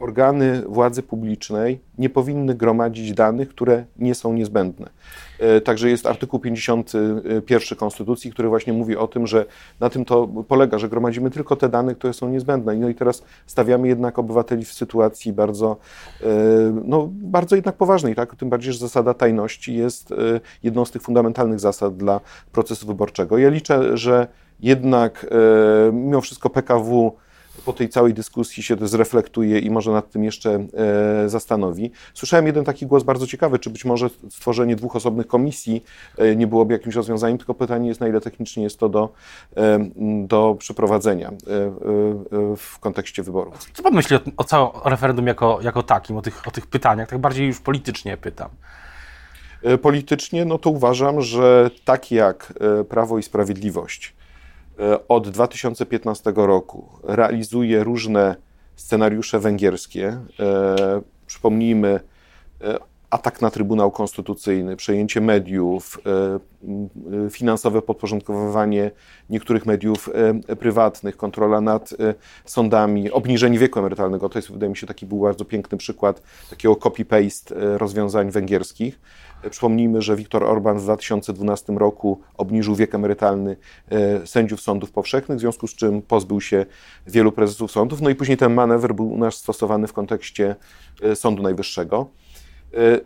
organy 0.00 0.62
władzy 0.62 1.02
publicznej 1.02 1.80
nie 1.98 2.10
powinny 2.10 2.54
gromadzić 2.54 3.12
danych, 3.12 3.48
które 3.48 3.84
nie 3.98 4.14
są 4.14 4.32
niezbędne. 4.32 4.90
E, 5.38 5.60
także 5.60 5.90
jest 5.90 6.06
artykuł 6.06 6.40
51 6.40 7.78
Konstytucji, 7.78 8.30
który 8.30 8.48
właśnie 8.48 8.72
mówi 8.72 8.96
o 8.96 9.08
tym, 9.08 9.26
że 9.26 9.46
na 9.80 9.90
tym 9.90 10.04
to 10.04 10.28
polega, 10.48 10.78
że 10.78 10.88
gromadzimy 10.88 11.30
tylko 11.30 11.56
te 11.56 11.68
dane, 11.68 11.94
które 11.94 12.12
są 12.12 12.28
niezbędne. 12.28 12.74
No 12.74 12.88
i 12.88 12.94
teraz 12.94 13.22
stawiamy 13.46 13.88
jednak 13.88 14.18
obywateli 14.18 14.64
w 14.64 14.72
sytuacji 14.72 15.32
bardzo, 15.32 15.76
e, 16.22 16.26
no, 16.84 17.08
bardzo 17.12 17.56
jednak 17.56 17.76
poważnej, 17.76 18.14
tak? 18.14 18.36
tym 18.36 18.50
bardziej, 18.50 18.72
że 18.72 18.78
zasada 18.78 19.14
tajności 19.14 19.74
jest 19.74 20.12
e, 20.12 20.16
jedną 20.62 20.84
z 20.84 20.90
tych 20.90 21.02
fundamentalnych 21.02 21.60
zasad 21.60 21.96
dla 21.96 22.20
procesu 22.52 22.86
wyborczego. 22.86 23.38
Ja 23.38 23.48
liczę, 23.48 23.96
że 23.96 24.26
jednak 24.60 25.26
mimo 25.92 26.20
wszystko 26.20 26.50
PKW 26.50 27.16
po 27.64 27.72
tej 27.72 27.88
całej 27.88 28.14
dyskusji 28.14 28.62
się 28.62 28.76
to 28.76 28.88
zreflektuje 28.88 29.58
i 29.58 29.70
może 29.70 29.90
nad 29.90 30.10
tym 30.10 30.24
jeszcze 30.24 30.50
e, 31.24 31.28
zastanowi. 31.28 31.90
Słyszałem 32.14 32.46
jeden 32.46 32.64
taki 32.64 32.86
głos 32.86 33.02
bardzo 33.02 33.26
ciekawy, 33.26 33.58
czy 33.58 33.70
być 33.70 33.84
może 33.84 34.10
stworzenie 34.30 34.76
dwóch 34.76 34.96
osobnych 34.96 35.26
komisji 35.26 35.84
e, 36.18 36.36
nie 36.36 36.46
byłoby 36.46 36.72
jakimś 36.72 36.94
rozwiązaniem, 36.94 37.38
tylko 37.38 37.54
pytanie 37.54 37.88
jest, 37.88 38.00
na 38.00 38.08
ile 38.08 38.20
technicznie 38.20 38.62
jest 38.62 38.78
to 38.78 38.88
do, 38.88 39.12
e, 39.56 39.78
do 40.26 40.56
przeprowadzenia 40.58 41.28
e, 41.28 41.32
e, 41.32 42.56
w 42.56 42.78
kontekście 42.80 43.22
wyborów. 43.22 43.70
Co 43.72 43.82
pan 43.82 43.94
myśli 43.94 44.16
o, 44.16 44.20
o 44.36 44.44
całym 44.44 44.70
referendum 44.84 45.26
jako, 45.26 45.58
jako 45.62 45.82
takim, 45.82 46.16
o 46.16 46.22
tych, 46.22 46.48
o 46.48 46.50
tych 46.50 46.66
pytaniach? 46.66 47.08
Tak 47.08 47.18
bardziej 47.18 47.46
już 47.46 47.60
politycznie 47.60 48.16
pytam. 48.16 48.50
E, 49.62 49.78
politycznie, 49.78 50.44
no 50.44 50.58
to 50.58 50.70
uważam, 50.70 51.20
że 51.20 51.70
tak 51.84 52.10
jak 52.10 52.52
Prawo 52.88 53.18
i 53.18 53.22
Sprawiedliwość 53.22 54.19
od 55.08 55.28
2015 55.28 56.32
roku 56.36 56.88
realizuje 57.02 57.84
różne 57.84 58.36
scenariusze 58.76 59.38
węgierskie. 59.38 60.20
E, 60.40 60.76
przypomnijmy, 61.26 62.00
e, 62.60 62.78
atak 63.10 63.42
na 63.42 63.50
Trybunał 63.50 63.90
Konstytucyjny, 63.90 64.76
przejęcie 64.76 65.20
mediów, 65.20 66.00
finansowe 67.30 67.82
podporządkowywanie 67.82 68.90
niektórych 69.30 69.66
mediów 69.66 70.10
prywatnych, 70.58 71.16
kontrola 71.16 71.60
nad 71.60 71.94
sądami, 72.44 73.10
obniżenie 73.10 73.58
wieku 73.58 73.78
emerytalnego. 73.78 74.28
To 74.28 74.38
jest, 74.38 74.52
wydaje 74.52 74.70
mi 74.70 74.76
się, 74.76 74.86
taki 74.86 75.06
był 75.06 75.20
bardzo 75.20 75.44
piękny 75.44 75.78
przykład 75.78 76.22
takiego 76.50 76.74
copy-paste 76.74 77.54
rozwiązań 77.78 78.30
węgierskich. 78.30 79.00
Przypomnijmy, 79.50 80.02
że 80.02 80.16
Viktor 80.16 80.44
Orban 80.44 80.78
w 80.78 80.82
2012 80.82 81.72
roku 81.72 82.20
obniżył 82.36 82.74
wiek 82.74 82.94
emerytalny 82.94 83.56
e, 83.90 84.26
sędziów 84.26 84.60
sądów 84.60 84.92
powszechnych, 84.92 85.38
w 85.38 85.40
związku 85.40 85.66
z 85.66 85.74
czym 85.74 86.02
pozbył 86.02 86.40
się 86.40 86.66
wielu 87.06 87.32
prezesów 87.32 87.70
sądów. 87.70 88.00
No 88.00 88.10
i 88.10 88.14
później 88.14 88.36
ten 88.36 88.54
manewr 88.54 88.94
był 88.94 89.12
u 89.12 89.18
nas 89.18 89.34
stosowany 89.34 89.86
w 89.86 89.92
kontekście 89.92 90.56
e, 91.02 91.16
Sądu 91.16 91.42
Najwyższego. 91.42 92.06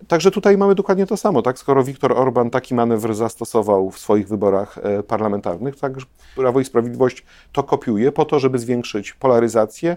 Także 0.08 0.30
tutaj 0.30 0.58
mamy 0.58 0.74
dokładnie 0.74 1.06
to 1.06 1.16
samo, 1.16 1.42
tak? 1.42 1.58
Skoro 1.58 1.84
Viktor 1.84 2.12
Orban 2.12 2.50
taki 2.50 2.74
manewr 2.74 3.14
zastosował 3.14 3.90
w 3.90 3.98
swoich 3.98 4.28
wyborach 4.28 4.78
parlamentarnych, 5.08 5.76
tak 5.76 5.92
Prawo 6.36 6.60
i 6.60 6.64
Sprawiedliwość 6.64 7.24
to 7.52 7.62
kopiuje 7.62 8.12
po 8.12 8.24
to, 8.24 8.38
żeby 8.38 8.58
zwiększyć 8.58 9.12
polaryzację, 9.12 9.96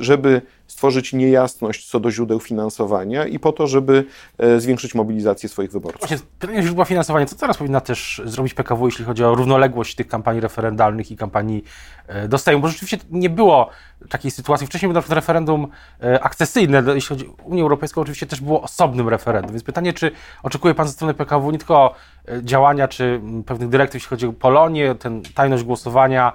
żeby 0.00 0.42
stworzyć 0.66 1.12
niejasność 1.12 1.90
co 1.90 2.00
do 2.00 2.10
źródeł 2.10 2.40
finansowania 2.40 3.26
i 3.26 3.38
po 3.38 3.52
to, 3.52 3.66
żeby 3.66 4.04
e, 4.38 4.60
zwiększyć 4.60 4.94
mobilizację 4.94 5.48
swoich 5.48 5.70
wyborców. 5.70 6.00
Właśnie, 6.00 6.18
pytanie 6.38 6.58
o 6.58 6.62
źródła 6.62 6.84
finansowania. 6.84 7.26
Co 7.26 7.36
teraz 7.36 7.56
powinna 7.56 7.80
też 7.80 8.22
zrobić 8.24 8.54
PKW, 8.54 8.86
jeśli 8.86 9.04
chodzi 9.04 9.24
o 9.24 9.34
równoległość 9.34 9.94
tych 9.94 10.08
kampanii 10.08 10.40
referendalnych 10.40 11.10
i 11.10 11.16
kampanii 11.16 11.64
e, 12.06 12.28
do 12.28 12.38
Sejmu? 12.38 12.62
Bo 12.62 12.68
rzeczywiście 12.68 12.98
nie 13.10 13.30
było 13.30 13.70
takiej 14.08 14.30
sytuacji. 14.30 14.66
Wcześniej 14.66 14.88
było 14.88 14.94
na 14.94 15.00
przykład 15.00 15.16
referendum 15.16 15.68
e, 16.02 16.24
akcesyjne, 16.24 16.82
jeśli 16.94 17.08
chodzi 17.08 17.28
o 17.28 17.42
Unię 17.42 17.62
Europejską, 17.62 18.00
oczywiście 18.00 18.26
też 18.26 18.40
było 18.40 18.62
osobnym 18.62 19.08
referendum. 19.08 19.52
Więc 19.52 19.64
pytanie, 19.64 19.92
czy 19.92 20.10
oczekuje 20.42 20.74
Pan 20.74 20.86
ze 20.86 20.92
strony 20.92 21.14
PKW 21.14 21.50
nie 21.50 21.58
tylko 21.58 21.94
działania, 22.42 22.88
czy 22.88 23.20
pewnych 23.46 23.68
dyrektyw, 23.68 23.94
jeśli 23.94 24.08
chodzi 24.08 24.26
o 24.26 24.32
Polonię, 24.32 24.94
ten 24.94 25.22
tajność 25.34 25.64
głosowania, 25.64 26.32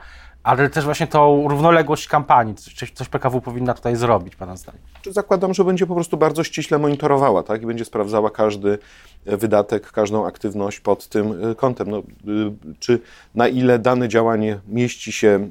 ale 0.49 0.69
też 0.69 0.85
właśnie 0.85 1.07
tą 1.07 1.47
równoległość 1.47 2.07
kampanii. 2.07 2.55
Coś, 2.55 2.91
coś 2.91 3.09
PKW 3.09 3.41
powinna 3.41 3.73
tutaj 3.73 3.95
zrobić, 3.95 4.35
Pana 4.35 4.55
zdaniem? 4.55 4.81
Zakładam, 5.05 5.53
że 5.53 5.63
będzie 5.63 5.85
po 5.85 5.95
prostu 5.95 6.17
bardzo 6.17 6.43
ściśle 6.43 6.79
monitorowała 6.79 7.43
tak? 7.43 7.61
i 7.61 7.65
będzie 7.65 7.85
sprawdzała 7.85 8.29
każdy 8.29 8.77
e, 9.25 9.37
wydatek, 9.37 9.91
każdą 9.91 10.25
aktywność 10.25 10.79
pod 10.79 11.07
tym 11.07 11.51
e, 11.51 11.55
kątem. 11.55 11.89
No, 11.91 11.97
e, 11.97 12.01
czy 12.79 12.99
na 13.35 13.47
ile 13.47 13.79
dane 13.79 14.07
działanie 14.07 14.59
mieści 14.67 15.11
się 15.11 15.49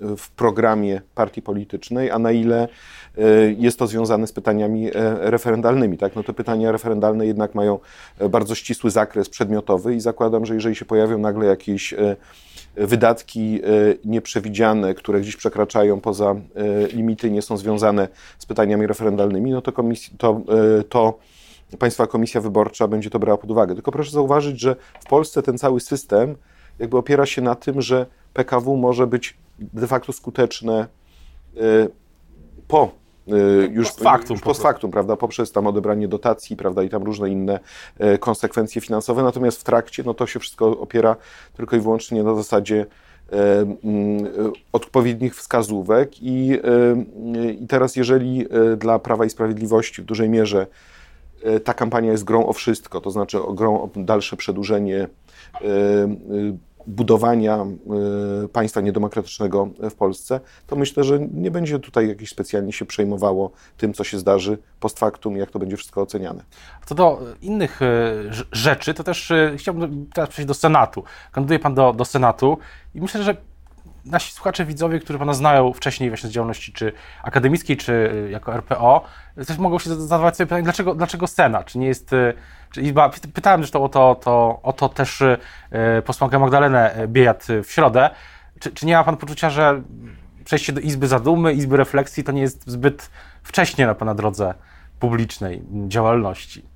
w 0.00 0.30
programie 0.36 1.00
partii 1.14 1.42
politycznej, 1.42 2.10
a 2.10 2.18
na 2.18 2.32
ile 2.32 2.68
jest 3.58 3.78
to 3.78 3.86
związane 3.86 4.26
z 4.26 4.32
pytaniami 4.32 4.90
referendalnymi. 5.20 5.98
Tak? 5.98 6.16
No 6.16 6.22
te 6.22 6.32
pytania 6.32 6.72
referendalne 6.72 7.26
jednak 7.26 7.54
mają 7.54 7.78
bardzo 8.30 8.54
ścisły 8.54 8.90
zakres 8.90 9.28
przedmiotowy 9.28 9.94
i 9.94 10.00
zakładam, 10.00 10.46
że 10.46 10.54
jeżeli 10.54 10.74
się 10.74 10.84
pojawią 10.84 11.18
nagle 11.18 11.46
jakieś 11.46 11.94
wydatki 12.76 13.60
e, 13.64 13.68
nieprzewidziane, 14.04 14.94
które 14.94 15.20
gdzieś 15.20 15.36
przekraczają 15.36 16.00
poza 16.00 16.30
e, 16.30 16.86
limity, 16.86 17.30
nie 17.30 17.42
są 17.42 17.56
związane 17.56 18.08
z 18.38 18.46
pytaniami 18.46 18.86
referendalnymi, 18.86 19.50
no 19.50 19.62
to, 19.62 19.72
to, 20.18 20.40
e, 20.78 20.84
to 20.84 21.18
Państwa 21.78 22.06
Komisja 22.06 22.40
Wyborcza 22.40 22.88
będzie 22.88 23.10
to 23.10 23.18
brała 23.18 23.38
pod 23.38 23.50
uwagę. 23.50 23.74
Tylko 23.74 23.92
proszę 23.92 24.10
zauważyć, 24.10 24.60
że 24.60 24.76
w 25.00 25.08
Polsce 25.08 25.42
ten 25.42 25.58
cały 25.58 25.80
system 25.80 26.36
jakby 26.78 26.96
opiera 26.96 27.26
się 27.26 27.42
na 27.42 27.54
tym, 27.54 27.82
że 27.82 28.06
PKW 28.32 28.76
może 28.76 29.06
być 29.06 29.36
de 29.58 29.86
facto 29.86 30.12
skuteczne 30.12 30.86
po 32.68 33.01
już 33.70 33.88
post 33.88 34.00
factum, 34.00 34.34
już 34.34 34.40
post 34.40 34.62
factum 34.62 34.90
prawda, 34.90 35.16
poprzez 35.16 35.52
tam 35.52 35.66
odebranie 35.66 36.08
dotacji, 36.08 36.56
prawda, 36.56 36.82
i 36.82 36.88
tam 36.88 37.02
różne 37.02 37.30
inne 37.30 37.60
e, 37.98 38.18
konsekwencje 38.18 38.80
finansowe, 38.80 39.22
natomiast 39.22 39.60
w 39.60 39.64
trakcie, 39.64 40.02
no 40.06 40.14
to 40.14 40.26
się 40.26 40.40
wszystko 40.40 40.78
opiera 40.80 41.16
tylko 41.56 41.76
i 41.76 41.80
wyłącznie 41.80 42.22
na 42.22 42.34
zasadzie 42.34 42.86
e, 43.32 43.60
mm, 43.60 44.32
odpowiednich 44.72 45.36
wskazówek. 45.36 46.22
I, 46.22 46.58
e, 47.38 47.50
i 47.50 47.66
teraz 47.66 47.96
jeżeli 47.96 48.46
dla 48.76 48.98
Prawa 48.98 49.24
i 49.24 49.30
Sprawiedliwości 49.30 50.02
w 50.02 50.04
dużej 50.04 50.28
mierze 50.28 50.66
ta 51.64 51.74
kampania 51.74 52.12
jest 52.12 52.24
grą 52.24 52.46
o 52.46 52.52
wszystko, 52.52 53.00
to 53.00 53.10
znaczy 53.10 53.38
grą 53.54 53.82
o 53.82 53.90
dalsze 53.96 54.36
przedłużenie 54.36 55.08
budowania 56.86 57.66
y, 58.44 58.48
państwa 58.48 58.80
niedemokratycznego 58.80 59.68
w 59.90 59.94
Polsce, 59.94 60.40
to 60.66 60.76
myślę, 60.76 61.04
że 61.04 61.18
nie 61.18 61.50
będzie 61.50 61.78
tutaj 61.78 62.08
jakieś 62.08 62.30
specjalnie 62.30 62.72
się 62.72 62.84
przejmowało 62.84 63.50
tym, 63.76 63.94
co 63.94 64.04
się 64.04 64.18
zdarzy 64.18 64.58
post 64.80 64.98
factum, 64.98 65.36
jak 65.36 65.50
to 65.50 65.58
będzie 65.58 65.76
wszystko 65.76 66.02
oceniane. 66.02 66.44
Co 66.86 66.94
do 66.94 67.20
innych 67.42 67.82
y, 67.82 67.86
rzeczy, 68.52 68.94
to 68.94 69.04
też 69.04 69.30
y, 69.30 69.54
chciałbym 69.56 70.06
teraz 70.14 70.30
przejść 70.30 70.48
do 70.48 70.54
Senatu. 70.54 71.04
Kandyduje 71.32 71.58
Pan 71.58 71.74
do, 71.74 71.92
do 71.92 72.04
Senatu 72.04 72.58
i 72.94 73.00
myślę, 73.00 73.22
że 73.22 73.36
nasi 74.04 74.32
słuchacze, 74.32 74.64
widzowie, 74.64 75.00
którzy 75.00 75.18
Pana 75.18 75.34
znają 75.34 75.72
wcześniej 75.72 76.10
właśnie 76.10 76.28
z 76.28 76.32
działalności 76.32 76.72
czy 76.72 76.92
akademickiej, 77.22 77.76
czy 77.76 78.12
jako 78.30 78.54
RPO, 78.54 79.04
też 79.46 79.58
mogą 79.58 79.78
się 79.78 79.90
zadawać 79.94 80.36
sobie 80.36 80.46
pytanie, 80.46 80.62
dlaczego, 80.62 80.94
dlaczego 80.94 81.26
Senat? 81.26 81.66
Czy 81.66 81.78
nie 81.78 81.86
jest 81.86 82.10
czy 82.72 82.82
Izba, 82.82 83.10
pytałem 83.34 83.60
zresztą 83.60 83.84
o 83.84 83.88
to, 83.88 84.14
to, 84.14 84.60
o 84.62 84.72
to 84.72 84.88
też 84.88 85.22
e, 85.22 86.02
posłankę 86.02 86.38
Magdalenę 86.38 87.08
Biejat 87.08 87.46
w 87.64 87.72
środę. 87.72 88.10
Czy, 88.60 88.70
czy 88.70 88.86
nie 88.86 88.96
ma 88.96 89.04
Pan 89.04 89.16
poczucia, 89.16 89.50
że 89.50 89.82
przejście 90.44 90.72
do 90.72 90.80
Izby 90.80 91.08
Zadumy, 91.08 91.52
Izby 91.52 91.76
Refleksji 91.76 92.24
to 92.24 92.32
nie 92.32 92.40
jest 92.40 92.70
zbyt 92.70 93.10
wcześnie 93.42 93.86
na 93.86 93.94
Pana 93.94 94.14
drodze 94.14 94.54
publicznej 95.00 95.62
działalności? 95.88 96.71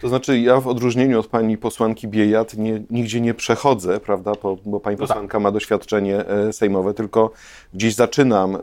To 0.00 0.08
znaczy, 0.08 0.38
ja 0.38 0.60
w 0.60 0.68
odróżnieniu 0.68 1.20
od 1.20 1.26
pani 1.26 1.58
posłanki 1.58 2.08
Biejat 2.08 2.54
nie, 2.54 2.82
nigdzie 2.90 3.20
nie 3.20 3.34
przechodzę, 3.34 4.00
prawda, 4.00 4.32
bo, 4.42 4.56
bo 4.66 4.80
pani 4.80 4.96
no 4.96 5.06
tak. 5.06 5.08
posłanka 5.08 5.40
ma 5.40 5.52
doświadczenie 5.52 6.26
e, 6.26 6.52
sejmowe, 6.52 6.94
tylko 6.94 7.30
gdzieś 7.74 7.94
zaczynam 7.94 8.56
e, 8.56 8.58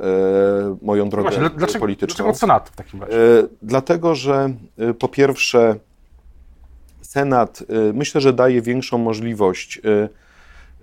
moją 0.82 1.10
drogę 1.10 1.30
no 1.30 1.36
Właśnie, 1.36 1.58
dlaczego, 1.58 1.80
polityczną. 1.80 2.08
Dlaczego 2.08 2.30
od 2.30 2.38
Senatu 2.38 2.72
w 2.72 2.76
takim 2.76 3.02
razie? 3.02 3.40
E, 3.40 3.48
dlatego, 3.62 4.16
że 4.16 4.54
e, 4.78 4.94
po 4.94 5.08
pierwsze 5.08 5.76
Senat 7.14 7.62
y, 7.62 7.94
myślę, 7.94 8.22
że 8.22 8.34
daje 8.34 8.62
większą 8.62 8.98
możliwość 8.98 9.78
y, 9.78 10.10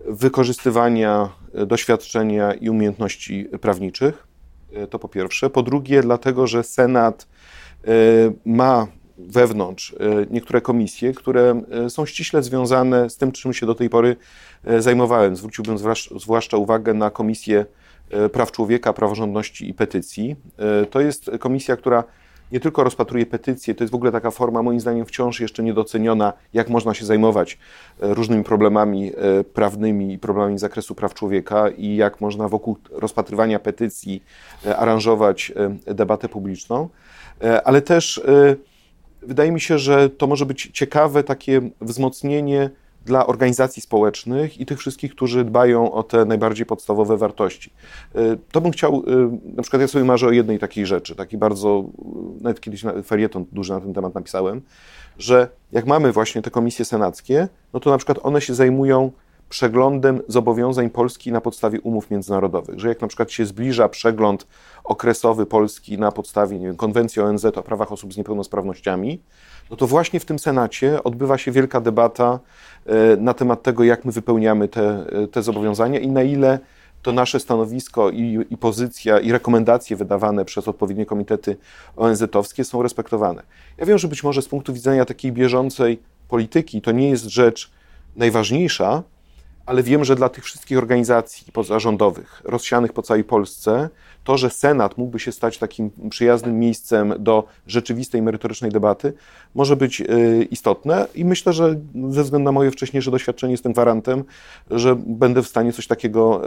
wykorzystywania 0.04 1.28
doświadczenia 1.66 2.54
i 2.54 2.70
umiejętności 2.70 3.48
prawniczych. 3.60 4.26
To 4.90 4.98
po 4.98 5.08
pierwsze. 5.08 5.50
Po 5.50 5.62
drugie, 5.62 6.02
dlatego, 6.02 6.46
że 6.46 6.62
Senat 6.62 7.28
ma 8.44 8.86
wewnątrz 9.28 9.94
niektóre 10.30 10.60
komisje, 10.60 11.12
które 11.12 11.62
są 11.88 12.06
ściśle 12.06 12.42
związane 12.42 13.10
z 13.10 13.16
tym, 13.16 13.32
czym 13.32 13.52
się 13.52 13.66
do 13.66 13.74
tej 13.74 13.90
pory 13.90 14.16
zajmowałem. 14.78 15.36
Zwróciłbym 15.36 15.76
zwłaszcza 16.16 16.56
uwagę 16.56 16.94
na 16.94 17.10
Komisję 17.10 17.66
Praw 18.32 18.52
Człowieka, 18.52 18.92
Praworządności 18.92 19.68
i 19.68 19.74
Petycji. 19.74 20.36
To 20.90 21.00
jest 21.00 21.30
komisja, 21.38 21.76
która 21.76 22.04
nie 22.52 22.60
tylko 22.60 22.84
rozpatruje 22.84 23.26
petycje, 23.26 23.74
to 23.74 23.84
jest 23.84 23.92
w 23.92 23.94
ogóle 23.94 24.12
taka 24.12 24.30
forma, 24.30 24.62
moim 24.62 24.80
zdaniem, 24.80 25.06
wciąż 25.06 25.40
jeszcze 25.40 25.62
niedoceniona, 25.62 26.32
jak 26.52 26.68
można 26.68 26.94
się 26.94 27.04
zajmować 27.04 27.58
e, 28.02 28.14
różnymi 28.14 28.44
problemami 28.44 29.12
e, 29.16 29.44
prawnymi 29.44 30.12
i 30.12 30.18
problemami 30.18 30.58
z 30.58 30.60
zakresu 30.60 30.94
praw 30.94 31.14
człowieka 31.14 31.68
i 31.68 31.96
jak 31.96 32.20
można 32.20 32.48
wokół 32.48 32.76
rozpatrywania 32.90 33.58
petycji 33.58 34.22
e, 34.66 34.76
aranżować 34.76 35.52
debatę 35.86 36.28
publiczną, 36.28 36.88
ale 37.64 37.82
też 37.82 38.22
wydaje 39.22 39.52
mi 39.52 39.60
się, 39.60 39.78
że 39.78 40.10
to 40.10 40.26
może 40.26 40.46
być 40.46 40.70
ciekawe 40.72 41.24
takie 41.24 41.60
wzmocnienie 41.80 42.70
dla 43.04 43.26
organizacji 43.26 43.82
społecznych 43.82 44.60
i 44.60 44.66
tych 44.66 44.78
wszystkich, 44.78 45.14
którzy 45.14 45.44
dbają 45.44 45.92
o 45.92 46.02
te 46.02 46.24
najbardziej 46.24 46.66
podstawowe 46.66 47.16
wartości. 47.16 47.70
Y, 48.16 48.38
to 48.52 48.60
bym 48.60 48.72
chciał, 48.72 49.02
y, 49.02 49.54
na 49.56 49.62
przykład 49.62 49.82
ja 49.82 49.88
sobie 49.88 50.04
marzę 50.04 50.26
o 50.26 50.30
jednej 50.30 50.58
takiej 50.58 50.86
rzeczy, 50.86 51.14
taki 51.14 51.38
bardzo, 51.38 51.84
y, 52.40 52.42
nawet 52.42 52.60
kiedyś 52.60 52.84
felieton 53.04 53.44
duży 53.52 53.72
na 53.72 53.80
ten 53.80 53.94
temat 53.94 54.14
napisałem, 54.14 54.62
że 55.18 55.48
jak 55.72 55.86
mamy 55.86 56.12
właśnie 56.12 56.42
te 56.42 56.50
komisje 56.50 56.84
senackie, 56.84 57.48
no 57.72 57.80
to 57.80 57.90
na 57.90 57.96
przykład 57.96 58.18
one 58.22 58.40
się 58.40 58.54
zajmują 58.54 59.12
przeglądem 59.50 60.22
zobowiązań 60.28 60.90
Polski 60.90 61.32
na 61.32 61.40
podstawie 61.40 61.80
umów 61.80 62.10
międzynarodowych. 62.10 62.80
Że 62.80 62.88
jak 62.88 63.00
na 63.00 63.08
przykład 63.08 63.32
się 63.32 63.46
zbliża 63.46 63.88
przegląd 63.88 64.46
okresowy 64.84 65.46
Polski 65.46 65.98
na 65.98 66.12
podstawie 66.12 66.58
nie 66.58 66.66
wiem, 66.66 66.76
konwencji 66.76 67.22
ONZ 67.22 67.44
o 67.44 67.62
prawach 67.62 67.92
osób 67.92 68.14
z 68.14 68.16
niepełnosprawnościami, 68.16 69.20
no 69.70 69.76
to 69.76 69.86
właśnie 69.86 70.20
w 70.20 70.24
tym 70.24 70.38
Senacie 70.38 71.02
odbywa 71.04 71.38
się 71.38 71.52
wielka 71.52 71.80
debata 71.80 72.38
e, 72.86 73.16
na 73.16 73.34
temat 73.34 73.62
tego, 73.62 73.84
jak 73.84 74.04
my 74.04 74.12
wypełniamy 74.12 74.68
te, 74.68 75.06
e, 75.12 75.26
te 75.26 75.42
zobowiązania 75.42 75.98
i 75.98 76.08
na 76.08 76.22
ile 76.22 76.58
to 77.02 77.12
nasze 77.12 77.40
stanowisko 77.40 78.10
i, 78.10 78.46
i 78.50 78.56
pozycja 78.56 79.20
i 79.20 79.32
rekomendacje 79.32 79.96
wydawane 79.96 80.44
przez 80.44 80.68
odpowiednie 80.68 81.06
komitety 81.06 81.56
ONZ-owskie 81.96 82.64
są 82.64 82.82
respektowane. 82.82 83.42
Ja 83.78 83.86
wiem, 83.86 83.98
że 83.98 84.08
być 84.08 84.22
może 84.24 84.42
z 84.42 84.48
punktu 84.48 84.72
widzenia 84.72 85.04
takiej 85.04 85.32
bieżącej 85.32 86.02
polityki 86.28 86.82
to 86.82 86.92
nie 86.92 87.10
jest 87.10 87.24
rzecz 87.24 87.70
najważniejsza, 88.16 89.02
ale 89.70 89.82
wiem, 89.82 90.04
że 90.04 90.16
dla 90.16 90.28
tych 90.28 90.44
wszystkich 90.44 90.78
organizacji 90.78 91.52
pozarządowych 91.52 92.42
rozsianych 92.44 92.92
po 92.92 93.02
całej 93.02 93.24
Polsce, 93.24 93.88
to, 94.24 94.38
że 94.38 94.50
Senat 94.50 94.98
mógłby 94.98 95.18
się 95.18 95.32
stać 95.32 95.58
takim 95.58 95.90
przyjaznym 96.10 96.58
miejscem 96.58 97.14
do 97.18 97.44
rzeczywistej, 97.66 98.22
merytorycznej 98.22 98.70
debaty, 98.70 99.12
może 99.54 99.76
być 99.76 100.00
y, 100.00 100.48
istotne 100.50 101.06
i 101.14 101.24
myślę, 101.24 101.52
że 101.52 101.76
ze 102.08 102.22
względu 102.22 102.44
na 102.44 102.52
moje 102.52 102.70
wcześniejsze 102.70 103.10
doświadczenie 103.10 103.52
jestem 103.52 103.72
gwarantem, 103.72 104.24
że 104.70 104.96
będę 105.06 105.42
w 105.42 105.48
stanie 105.48 105.72
coś 105.72 105.86
takiego 105.86 106.42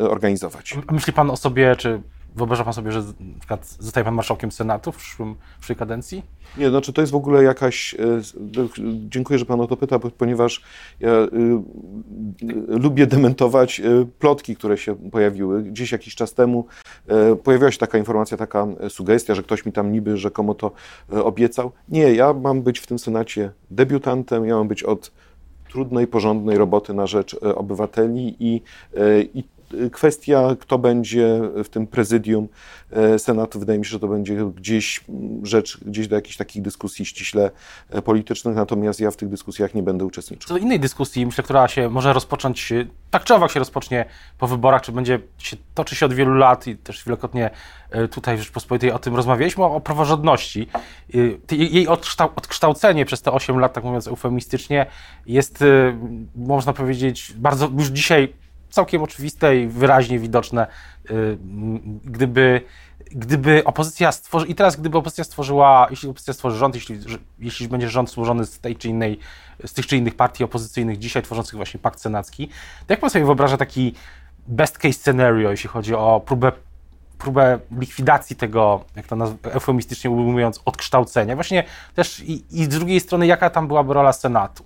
y, 0.00 0.08
organizować. 0.10 0.78
Myśli 0.90 1.12
Pan 1.12 1.30
o 1.30 1.36
sobie, 1.36 1.76
czy 1.76 2.00
Wyobraża 2.36 2.64
pan 2.64 2.72
sobie, 2.72 2.92
że 2.92 3.00
na 3.00 3.38
przykład 3.38 3.76
zostaje 3.80 4.04
pan 4.04 4.14
marszałkiem 4.14 4.52
Senatu 4.52 4.92
w, 4.92 4.96
przyszłym, 4.96 5.34
w 5.34 5.58
przyszłej 5.58 5.76
kadencji? 5.76 6.22
Nie, 6.58 6.70
znaczy 6.70 6.92
to 6.92 7.00
jest 7.00 7.12
w 7.12 7.16
ogóle 7.16 7.42
jakaś. 7.42 7.94
E, 7.94 7.98
dziękuję, 9.08 9.38
że 9.38 9.44
pan 9.44 9.60
o 9.60 9.66
to 9.66 9.76
pyta, 9.76 9.98
ponieważ 9.98 10.62
ja 11.00 11.10
y, 11.10 11.28
lubię 12.68 13.06
dementować 13.06 13.82
plotki, 14.18 14.56
które 14.56 14.78
się 14.78 14.94
pojawiły. 15.10 15.62
Gdzieś 15.62 15.92
jakiś 15.92 16.14
czas 16.14 16.34
temu 16.34 16.66
Pojawiła 17.44 17.70
się 17.70 17.78
taka 17.78 17.98
informacja, 17.98 18.36
taka 18.36 18.66
sugestia, 18.88 19.34
że 19.34 19.42
ktoś 19.42 19.66
mi 19.66 19.72
tam 19.72 19.92
niby 19.92 20.16
rzekomo 20.16 20.54
to 20.54 20.72
obiecał. 21.10 21.72
Nie, 21.88 22.14
ja 22.14 22.32
mam 22.32 22.62
być 22.62 22.78
w 22.78 22.86
tym 22.86 22.98
Senacie 22.98 23.50
debiutantem, 23.70 24.46
ja 24.46 24.56
mam 24.56 24.68
być 24.68 24.82
od 24.82 25.12
trudnej, 25.70 26.06
porządnej 26.06 26.58
roboty 26.58 26.94
na 26.94 27.06
rzecz 27.06 27.34
obywateli 27.34 28.36
i, 28.40 28.62
i 29.34 29.44
kwestia, 29.92 30.56
kto 30.60 30.78
będzie 30.78 31.40
w 31.64 31.68
tym 31.68 31.86
prezydium 31.86 32.48
e, 32.92 33.18
Senatu, 33.18 33.60
wydaje 33.60 33.78
mi 33.78 33.84
się, 33.84 33.90
że 33.90 34.00
to 34.00 34.08
będzie 34.08 34.36
gdzieś 34.56 35.04
rzecz, 35.42 35.80
gdzieś 35.84 36.08
do 36.08 36.16
jakichś 36.16 36.36
takich 36.36 36.62
dyskusji 36.62 37.06
ściśle 37.06 37.50
e, 37.90 38.02
politycznych, 38.02 38.56
natomiast 38.56 39.00
ja 39.00 39.10
w 39.10 39.16
tych 39.16 39.28
dyskusjach 39.28 39.74
nie 39.74 39.82
będę 39.82 40.04
uczestniczył. 40.04 40.48
Co 40.48 40.54
do 40.54 40.60
innej 40.60 40.80
dyskusji, 40.80 41.26
myślę, 41.26 41.44
która 41.44 41.68
się 41.68 41.88
może 41.88 42.12
rozpocząć, 42.12 42.72
tak 43.10 43.24
czy 43.24 43.34
owak 43.34 43.50
się 43.50 43.58
rozpocznie 43.58 44.04
po 44.38 44.46
wyborach, 44.46 44.82
czy 44.82 44.92
będzie 44.92 45.18
się, 45.38 45.56
toczy 45.74 45.96
się 45.96 46.06
od 46.06 46.14
wielu 46.14 46.34
lat 46.34 46.66
i 46.66 46.76
też 46.76 47.04
wielokrotnie 47.04 47.50
e, 47.90 48.08
tutaj 48.08 48.36
w 48.36 48.40
Rzeczpospolitej 48.40 48.92
o 48.92 48.98
tym 48.98 49.16
rozmawialiśmy, 49.16 49.64
o 49.64 49.80
praworządności. 49.80 50.68
Jej 51.50 51.88
odkształcenie 52.36 53.04
przez 53.04 53.22
te 53.22 53.32
8 53.32 53.58
lat, 53.58 53.72
tak 53.72 53.84
mówiąc 53.84 54.08
eufemistycznie, 54.08 54.86
jest, 55.26 55.64
można 56.36 56.72
powiedzieć, 56.72 57.32
bardzo 57.36 57.70
już 57.78 57.88
dzisiaj 57.88 58.32
całkiem 58.76 59.02
oczywiste 59.02 59.56
i 59.56 59.66
wyraźnie 59.66 60.18
widoczne, 60.18 60.66
y, 61.10 61.38
gdyby, 62.04 62.60
gdyby 63.10 63.64
opozycja 63.64 64.12
stworzyła, 64.12 64.50
i 64.50 64.54
teraz 64.54 64.76
gdyby 64.76 64.98
opozycja 64.98 65.24
stworzyła, 65.24 65.86
jeśli 65.90 66.08
opozycja 66.08 66.34
stworzy 66.34 66.56
rząd, 66.56 66.74
jeśli, 66.74 66.98
jeśli 67.38 67.68
będzie 67.68 67.88
rząd 67.88 68.10
złożony 68.10 68.46
z 68.46 68.60
tej 68.60 68.76
czy 68.76 68.88
innej, 68.88 69.18
z 69.66 69.72
tych 69.72 69.86
czy 69.86 69.96
innych 69.96 70.14
partii 70.14 70.44
opozycyjnych 70.44 70.98
dzisiaj 70.98 71.22
tworzących 71.22 71.56
właśnie 71.56 71.80
pakt 71.80 72.00
senacki, 72.00 72.48
to 72.86 72.92
jak 72.92 73.00
pan 73.00 73.10
sobie 73.10 73.24
wyobraża 73.24 73.56
taki 73.56 73.94
best 74.46 74.78
case 74.78 74.92
scenario, 74.92 75.50
jeśli 75.50 75.68
chodzi 75.68 75.94
o 75.94 76.22
próbę 76.26 76.52
próbę 77.18 77.58
likwidacji 77.78 78.36
tego, 78.36 78.84
jak 78.96 79.06
to 79.06 79.16
eufemistycznie 79.42 80.10
mówiąc, 80.10 80.60
odkształcenia. 80.64 81.34
Właśnie 81.34 81.64
też 81.94 82.20
i, 82.20 82.44
i 82.50 82.64
z 82.64 82.68
drugiej 82.68 83.00
strony, 83.00 83.26
jaka 83.26 83.50
tam 83.50 83.68
byłaby 83.68 83.94
rola 83.94 84.12
Senatu? 84.12 84.64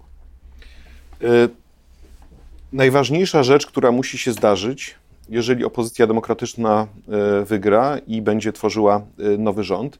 Najważniejsza 2.73 3.43
rzecz, 3.43 3.67
która 3.67 3.93
musi 3.93 4.19
się 4.19 4.33
zdarzyć, 4.33 4.95
jeżeli 5.29 5.65
opozycja 5.65 6.07
demokratyczna 6.07 6.87
e, 7.09 7.45
wygra 7.45 7.99
i 8.07 8.23
będzie 8.23 8.53
tworzyła 8.53 8.97
e, 9.19 9.39
nowy 9.39 9.65
rząd, 9.65 9.99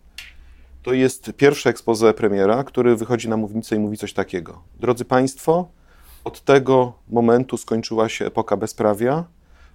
to 0.83 0.93
jest 0.93 1.33
pierwsze 1.37 1.71
expose 1.71 2.15
premiera, 2.15 2.65
który 2.65 2.97
wychodzi 2.97 3.29
na 3.29 3.37
mównicę 3.37 3.77
i 3.77 3.79
mówi 3.79 3.97
coś 3.97 4.13
takiego. 4.13 4.63
Drodzy 4.81 5.05
Państwo, 5.05 5.69
od 6.25 6.41
tego 6.41 6.93
momentu 7.09 7.57
skończyła 7.57 8.09
się 8.09 8.27
epoka 8.27 8.57
bezprawia. 8.57 9.25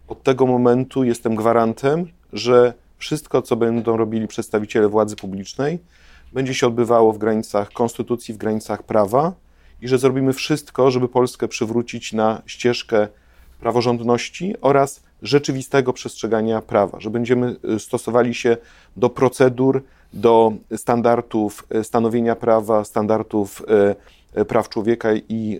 Od 0.08 0.24
tego 0.24 0.46
momentu 0.46 1.04
jestem 1.04 1.36
gwarantem, 1.36 2.08
że 2.34 2.74
wszystko, 2.98 3.42
co 3.42 3.56
będą 3.56 3.98
robili 3.98 4.28
przedstawiciele 4.28 4.90
władzy 4.90 5.16
publicznej, 5.16 5.80
będzie 6.34 6.54
się 6.54 6.68
odbywało 6.68 7.14
w 7.14 7.18
granicach 7.18 7.72
konstytucji, 7.72 8.34
w 8.34 8.38
granicach 8.38 8.84
prawa 8.84 9.34
i 9.82 9.88
że 9.88 9.98
zrobimy 9.98 10.34
wszystko, 10.34 10.92
żeby 10.92 11.08
Polskę 11.08 11.48
przywrócić 11.48 12.14
na 12.14 12.42
ścieżkę 12.46 13.08
praworządności 13.60 14.56
oraz 14.62 15.04
rzeczywistego 15.22 15.94
przestrzegania 15.94 16.62
prawa, 16.62 17.00
że 17.00 17.10
będziemy 17.10 17.56
y, 17.76 17.80
stosowali 17.80 18.34
się 18.34 18.58
do 18.98 19.10
procedur, 19.10 19.84
do 20.14 20.54
standardów 20.76 21.68
y, 21.76 21.84
stanowienia 21.84 22.36
prawa, 22.36 22.84
standardów 22.84 23.62
y, 24.38 24.46
praw 24.46 24.70
człowieka 24.70 25.10
i, 25.30 25.60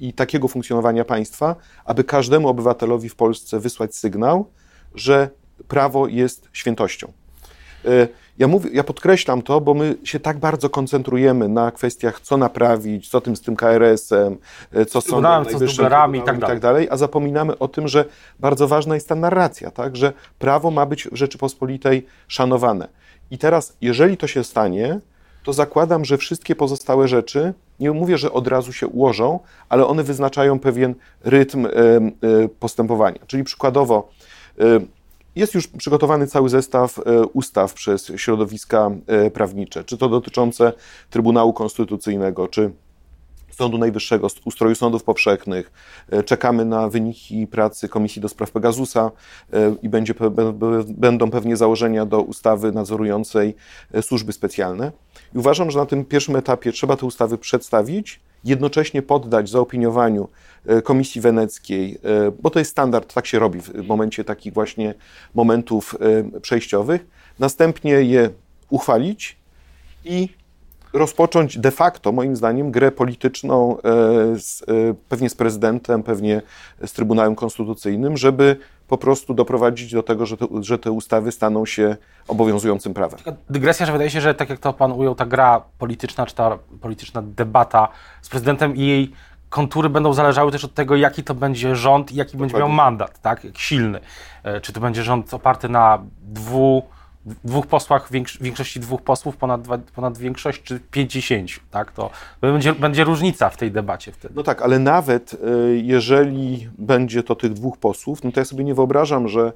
i 0.00 0.12
takiego 0.12 0.48
funkcjonowania 0.48 1.04
państwa, 1.04 1.56
aby 1.84 2.04
każdemu 2.04 2.48
obywatelowi 2.48 3.08
w 3.08 3.16
Polsce 3.16 3.60
wysłać 3.60 3.96
sygnał, 3.96 4.46
że 4.94 5.30
prawo 5.68 6.08
jest 6.08 6.48
świętością. 6.52 7.12
E, 7.86 8.08
ja, 8.38 8.48
mówię, 8.48 8.70
ja 8.72 8.84
podkreślam 8.84 9.42
to, 9.42 9.60
bo 9.60 9.74
my 9.74 9.96
się 10.04 10.20
tak 10.20 10.38
bardzo 10.38 10.70
koncentrujemy 10.70 11.48
na 11.48 11.70
kwestiach, 11.70 12.20
co 12.20 12.36
naprawić, 12.36 13.08
co 13.08 13.20
tym 13.20 13.36
z 13.36 13.40
tym 13.40 13.56
KRS-em, 13.56 14.36
e, 14.72 14.86
co 14.86 15.00
są 15.00 15.20
najwyższym 15.20 15.58
co 15.58 15.66
z 15.66 16.14
i 16.14 16.22
tak, 16.22 16.38
i 16.38 16.40
tak 16.40 16.60
dalej, 16.60 16.88
a 16.90 16.96
zapominamy 16.96 17.58
o 17.58 17.68
tym, 17.68 17.88
że 17.88 18.04
bardzo 18.40 18.68
ważna 18.68 18.94
jest 18.94 19.08
ta 19.08 19.14
narracja, 19.14 19.70
tak? 19.70 19.96
że 19.96 20.12
prawo 20.38 20.70
ma 20.70 20.86
być 20.86 21.08
w 21.08 21.16
Rzeczypospolitej 21.16 22.06
szanowane. 22.28 22.88
I 23.30 23.38
teraz, 23.38 23.76
jeżeli 23.80 24.16
to 24.16 24.26
się 24.26 24.44
stanie, 24.44 25.00
to 25.44 25.52
zakładam, 25.52 26.04
że 26.04 26.18
wszystkie 26.18 26.56
pozostałe 26.56 27.08
rzeczy, 27.08 27.54
nie 27.80 27.90
mówię, 27.90 28.18
że 28.18 28.32
od 28.32 28.48
razu 28.48 28.72
się 28.72 28.86
ułożą, 28.86 29.40
ale 29.68 29.86
one 29.86 30.02
wyznaczają 30.02 30.58
pewien 30.58 30.94
rytm 31.24 31.66
postępowania. 32.60 33.18
Czyli 33.26 33.44
przykładowo, 33.44 34.08
jest 35.36 35.54
już 35.54 35.66
przygotowany 35.66 36.26
cały 36.26 36.48
zestaw 36.48 36.98
e, 36.98 37.26
ustaw 37.26 37.74
przez 37.74 38.12
środowiska 38.16 38.90
e, 39.06 39.30
prawnicze, 39.30 39.84
czy 39.84 39.98
to 39.98 40.08
dotyczące 40.08 40.72
Trybunału 41.10 41.52
Konstytucyjnego, 41.52 42.48
czy 42.48 42.70
Sądu 43.50 43.78
Najwyższego, 43.78 44.28
ustroju 44.44 44.74
sądów 44.74 45.04
powszechnych. 45.04 45.72
E, 46.10 46.22
czekamy 46.22 46.64
na 46.64 46.88
wyniki 46.88 47.46
pracy 47.46 47.88
Komisji 47.88 48.22
do 48.22 48.28
Spraw 48.28 48.50
Pegasusa 48.50 49.10
i 49.82 49.88
będzie, 49.88 50.14
będą 50.88 51.30
pewnie 51.30 51.56
założenia 51.56 52.06
do 52.06 52.20
ustawy 52.20 52.72
nadzorującej 52.72 53.54
służby 54.00 54.32
specjalne. 54.32 54.92
I 55.34 55.38
uważam, 55.38 55.70
że 55.70 55.78
na 55.78 55.86
tym 55.86 56.04
pierwszym 56.04 56.36
etapie 56.36 56.72
trzeba 56.72 56.96
te 56.96 57.06
ustawy 57.06 57.38
przedstawić, 57.38 58.20
jednocześnie 58.44 59.02
poddać 59.02 59.48
zaopiniowaniu 59.48 60.28
Komisji 60.84 61.20
Weneckiej, 61.20 61.98
e, 62.04 62.32
bo 62.42 62.50
to 62.50 62.58
jest 62.58 62.70
standard, 62.70 63.14
tak 63.14 63.26
się 63.26 63.38
robi 63.38 63.60
w 63.60 63.86
momencie 63.86 64.24
takich 64.24 64.52
właśnie 64.52 64.94
momentów 65.34 65.96
e, 66.34 66.40
przejściowych, 66.40 67.06
następnie 67.38 67.92
je 67.92 68.30
uchwalić 68.70 69.36
i 70.04 70.28
rozpocząć 70.92 71.58
de 71.58 71.70
facto, 71.70 72.12
moim 72.12 72.36
zdaniem, 72.36 72.70
grę 72.70 72.92
polityczną 72.92 73.76
z, 74.34 74.62
pewnie 75.08 75.30
z 75.30 75.34
prezydentem, 75.34 76.02
pewnie 76.02 76.42
z 76.86 76.92
Trybunałem 76.92 77.34
Konstytucyjnym, 77.34 78.16
żeby 78.16 78.56
po 78.88 78.98
prostu 78.98 79.34
doprowadzić 79.34 79.92
do 79.92 80.02
tego, 80.02 80.26
że 80.26 80.36
te, 80.36 80.46
że 80.60 80.78
te 80.78 80.92
ustawy 80.92 81.32
staną 81.32 81.66
się 81.66 81.96
obowiązującym 82.28 82.94
prawem. 82.94 83.20
Dygresja, 83.50 83.86
że 83.86 83.92
wydaje 83.92 84.10
się, 84.10 84.20
że 84.20 84.34
tak 84.34 84.50
jak 84.50 84.58
to 84.58 84.72
pan 84.72 84.92
ujął, 84.92 85.14
ta 85.14 85.26
gra 85.26 85.62
polityczna, 85.78 86.26
czy 86.26 86.34
ta 86.34 86.58
polityczna 86.80 87.22
debata 87.22 87.88
z 88.22 88.28
prezydentem 88.28 88.76
i 88.76 88.80
jej 88.80 89.12
kontury 89.54 89.88
będą 89.88 90.12
zależały 90.12 90.52
też 90.52 90.64
od 90.64 90.74
tego, 90.74 90.96
jaki 90.96 91.24
to 91.24 91.34
będzie 91.34 91.76
rząd 91.76 92.12
i 92.12 92.14
jaki 92.14 92.32
Dokładnie. 92.32 92.52
będzie 92.52 92.58
miał 92.58 92.68
mandat, 92.68 93.20
tak? 93.20 93.44
Jak 93.44 93.58
silny. 93.58 94.00
E, 94.42 94.60
czy 94.60 94.72
to 94.72 94.80
będzie 94.80 95.02
rząd 95.02 95.34
oparty 95.34 95.68
na 95.68 95.98
dwu 96.22 96.82
dwóch 97.44 97.66
posłach, 97.66 98.08
większości 98.40 98.80
dwóch 98.80 99.02
posłów, 99.02 99.36
ponad, 99.36 99.60
ponad 99.94 100.18
większość, 100.18 100.62
czy 100.62 100.80
pięćdziesięciu, 100.80 101.60
tak? 101.70 101.92
To 101.92 102.10
będzie, 102.40 102.72
będzie 102.72 103.04
różnica 103.04 103.50
w 103.50 103.56
tej 103.56 103.70
debacie 103.70 104.12
wtedy. 104.12 104.34
No 104.36 104.42
tak, 104.42 104.62
ale 104.62 104.78
nawet 104.78 105.34
e, 105.34 105.36
jeżeli 105.74 106.68
będzie 106.78 107.22
to 107.22 107.34
tych 107.34 107.52
dwóch 107.52 107.78
posłów, 107.78 108.24
no 108.24 108.32
to 108.32 108.40
ja 108.40 108.44
sobie 108.44 108.64
nie 108.64 108.74
wyobrażam, 108.74 109.28
że 109.28 109.52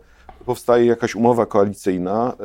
powstaje 0.49 0.87
jakaś 0.87 1.15
umowa 1.15 1.47
koalicyjna 1.47 2.33
e, 2.33 2.45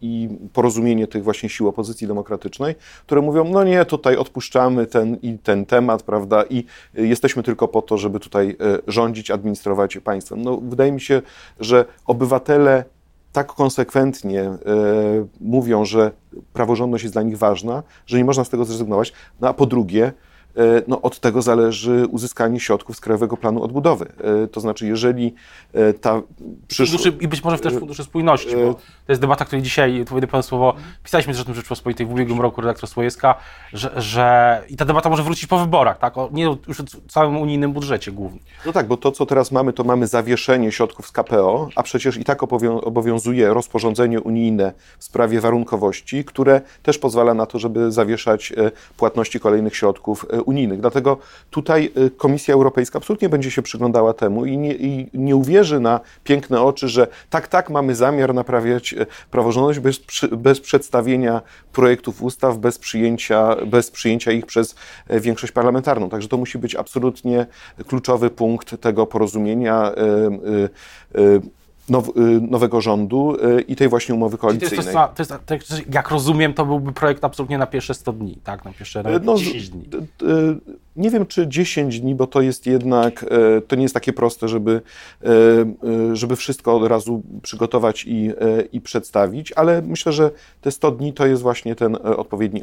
i 0.00 0.28
porozumienie 0.52 1.06
tych 1.06 1.24
właśnie 1.24 1.48
sił 1.48 1.68
opozycji 1.68 2.06
demokratycznej, 2.06 2.74
które 3.06 3.20
mówią, 3.20 3.44
no 3.44 3.64
nie, 3.64 3.84
tutaj 3.84 4.16
odpuszczamy 4.16 4.86
ten 4.86 5.16
i 5.22 5.38
ten 5.38 5.66
temat, 5.66 6.02
prawda, 6.02 6.44
i 6.50 6.64
jesteśmy 6.94 7.42
tylko 7.42 7.68
po 7.68 7.82
to, 7.82 7.98
żeby 7.98 8.20
tutaj 8.20 8.56
e, 8.60 8.78
rządzić, 8.86 9.30
administrować 9.30 9.98
państwem. 10.04 10.42
No, 10.42 10.56
wydaje 10.56 10.92
mi 10.92 11.00
się, 11.00 11.22
że 11.60 11.84
obywatele 12.06 12.84
tak 13.32 13.46
konsekwentnie 13.46 14.40
e, 14.40 14.56
mówią, 15.40 15.84
że 15.84 16.10
praworządność 16.52 17.04
jest 17.04 17.14
dla 17.14 17.22
nich 17.22 17.38
ważna, 17.38 17.82
że 18.06 18.18
nie 18.18 18.24
można 18.24 18.44
z 18.44 18.48
tego 18.48 18.64
zrezygnować. 18.64 19.12
No 19.40 19.48
a 19.48 19.54
po 19.54 19.66
drugie, 19.66 20.12
E, 20.12 20.37
no, 20.88 21.02
od 21.02 21.20
tego 21.20 21.42
zależy 21.42 22.06
uzyskanie 22.10 22.60
środków 22.60 22.96
z 22.96 23.00
Krajowego 23.00 23.36
Planu 23.36 23.62
Odbudowy. 23.62 24.12
E, 24.44 24.46
to 24.46 24.60
znaczy, 24.60 24.86
jeżeli 24.86 25.34
e, 25.72 25.92
ta 25.92 26.22
przyszłość... 26.68 27.06
I 27.20 27.28
być 27.28 27.44
może 27.44 27.58
też 27.58 27.74
Fundusze 27.74 28.04
Spójności, 28.04 28.56
bo 28.56 28.74
to 28.74 28.80
jest 29.12 29.20
debata, 29.20 29.44
której 29.44 29.62
dzisiaj, 29.62 30.04
tu 30.08 30.28
Panu 30.28 30.42
słowo, 30.42 30.74
pisaliśmy 31.02 31.34
zresztą 31.34 31.54
Rzeczpospolitej 31.54 32.06
w 32.06 32.12
ubiegłym 32.12 32.40
roku, 32.40 32.60
redaktor 32.60 32.88
Słojewska, 32.88 33.34
że, 33.72 33.90
że 33.96 34.62
i 34.68 34.76
ta 34.76 34.84
debata 34.84 35.08
może 35.08 35.22
wrócić 35.22 35.46
po 35.46 35.58
wyborach, 35.58 35.98
tak? 35.98 36.18
O, 36.18 36.28
nie 36.32 36.44
już 36.68 36.80
o 36.80 36.84
całym 37.08 37.36
unijnym 37.36 37.72
budżecie 37.72 38.12
głównie. 38.12 38.40
No 38.66 38.72
tak, 38.72 38.86
bo 38.86 38.96
to, 38.96 39.12
co 39.12 39.26
teraz 39.26 39.52
mamy, 39.52 39.72
to 39.72 39.84
mamy 39.84 40.06
zawieszenie 40.06 40.72
środków 40.72 41.06
z 41.06 41.12
KPO, 41.12 41.68
a 41.76 41.82
przecież 41.82 42.16
i 42.16 42.24
tak 42.24 42.42
obowiązuje 42.82 43.54
rozporządzenie 43.54 44.20
unijne 44.20 44.72
w 44.98 45.04
sprawie 45.04 45.40
warunkowości, 45.40 46.24
które 46.24 46.60
też 46.82 46.98
pozwala 46.98 47.34
na 47.34 47.46
to, 47.46 47.58
żeby 47.58 47.92
zawieszać 47.92 48.52
płatności 48.96 49.40
kolejnych 49.40 49.76
środków 49.76 50.26
unijnych. 50.48 50.80
Dlatego 50.80 51.18
tutaj 51.50 51.92
y, 52.06 52.10
Komisja 52.10 52.54
Europejska 52.54 52.98
absolutnie 52.98 53.28
będzie 53.28 53.50
się 53.50 53.62
przyglądała 53.62 54.14
temu 54.14 54.46
i 54.46 54.58
nie, 54.58 54.74
i 54.74 55.10
nie 55.14 55.36
uwierzy 55.36 55.80
na 55.80 56.00
piękne 56.24 56.62
oczy, 56.62 56.88
że 56.88 57.06
tak, 57.30 57.48
tak, 57.48 57.70
mamy 57.70 57.94
zamiar 57.94 58.34
naprawiać 58.34 58.92
y, 58.92 59.06
praworządność 59.30 59.78
bez, 59.78 60.00
bez 60.32 60.60
przedstawienia 60.60 61.42
projektów 61.72 62.22
ustaw, 62.22 62.58
bez 62.58 62.78
przyjęcia, 62.78 63.56
bez 63.66 63.90
przyjęcia 63.90 64.32
ich 64.32 64.46
przez 64.46 64.74
y, 65.10 65.20
większość 65.20 65.52
parlamentarną. 65.52 66.08
Także 66.08 66.28
to 66.28 66.36
musi 66.36 66.58
być 66.58 66.74
absolutnie 66.74 67.46
kluczowy 67.86 68.30
punkt 68.30 68.80
tego 68.80 69.06
porozumienia 69.06 69.92
now, 71.90 72.08
y, 72.08 72.12
nowego 72.50 72.80
rządu 72.80 73.36
y, 73.58 73.60
i 73.60 73.76
tej 73.76 73.88
właśnie 73.88 74.14
umowy 74.14 74.38
Czyli 74.38 74.58
to 74.58 74.64
jest, 74.64 74.74
koalicyjnej. 74.76 75.08
to, 75.14 75.22
jest, 75.22 75.32
to 75.46 75.54
jest, 75.54 75.94
jak 75.94 76.10
rozumiem, 76.10 76.54
to 76.54 76.66
byłby 76.66 76.92
projekt 76.92 77.24
absolutnie 77.24 77.58
na 77.58 77.66
pierwsze 77.66 77.94
100 77.94 78.12
dni, 78.12 78.38
tak? 78.44 78.64
Na 78.64 78.72
pierwsze 78.72 79.02
nawet 79.02 79.24
No, 79.24 79.36
z- 79.36 79.40
10 79.40 79.68
dni. 79.68 79.84
Nie 80.96 81.10
wiem, 81.10 81.26
czy 81.26 81.48
10 81.48 82.00
dni, 82.00 82.14
bo 82.14 82.26
to 82.26 82.40
jest 82.40 82.66
jednak, 82.66 83.24
to 83.68 83.76
nie 83.76 83.82
jest 83.82 83.94
takie 83.94 84.12
proste, 84.12 84.48
żeby, 84.48 84.80
żeby 86.12 86.36
wszystko 86.36 86.76
od 86.76 86.88
razu 86.88 87.22
przygotować 87.42 88.04
i, 88.06 88.30
i 88.72 88.80
przedstawić, 88.80 89.52
ale 89.52 89.82
myślę, 89.82 90.12
że 90.12 90.30
te 90.60 90.70
100 90.70 90.90
dni 90.90 91.12
to 91.12 91.26
jest 91.26 91.42
właśnie 91.42 91.74
ten 91.74 91.96
odpowiedni 92.02 92.62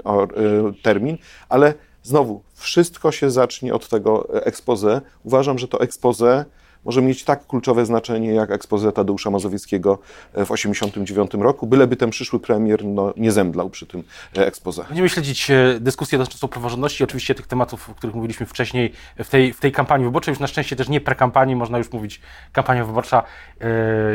termin, 0.84 1.18
ale 1.50 1.74
znowu, 2.04 2.42
wszystko 2.54 3.12
się 3.12 3.32
zacznie 3.32 3.74
od 3.74 3.90
tego 3.90 4.42
expose. 4.46 5.02
Uważam, 5.24 5.60
że 5.60 5.68
to 5.68 5.82
expose 5.82 6.46
może 6.86 7.02
mieć 7.02 7.24
tak 7.24 7.48
kluczowe 7.48 7.86
znaczenie 7.86 8.34
jak 8.34 8.52
ekspozycja 8.52 8.91
Tadeusza 8.91 9.30
Mazowieckiego 9.30 9.93
e, 10.34 10.45
w 10.45 10.52
1989 10.52 11.34
roku, 11.34 11.67
byleby 11.67 11.95
ten 11.95 12.10
przyszły 12.10 12.39
premier 12.39 12.86
no, 12.86 13.13
nie 13.17 13.32
zemdlał 13.32 13.69
przy 13.69 13.86
tym 13.86 14.04
e, 14.38 14.48
expose. 14.48 14.84
Będziemy 14.88 15.10
śledzić 15.10 15.52
e, 15.52 15.78
dyskusję 15.80 16.17
dotyczącą 16.17 16.48
praworządności, 16.48 17.04
oczywiście 17.04 17.36
tych 17.36 17.48
tematów, 17.48 17.89
o 17.89 17.93
których 17.93 18.15
mówiliśmy 18.15 18.45
wcześniej 18.45 18.91
w 19.17 19.30
tej, 19.30 19.54
w 19.54 19.60
tej 19.60 19.71
kampanii 19.71 20.06
wyborczej, 20.06 20.32
już 20.32 20.39
na 20.39 20.48
szczęście 20.48 20.76
też 20.76 20.89
nie 20.89 21.02
prekampanii, 21.02 21.56
można 21.56 21.78
już 21.78 21.91
mówić, 21.91 22.21
kampania 22.52 22.86
wyborcza 22.86 23.24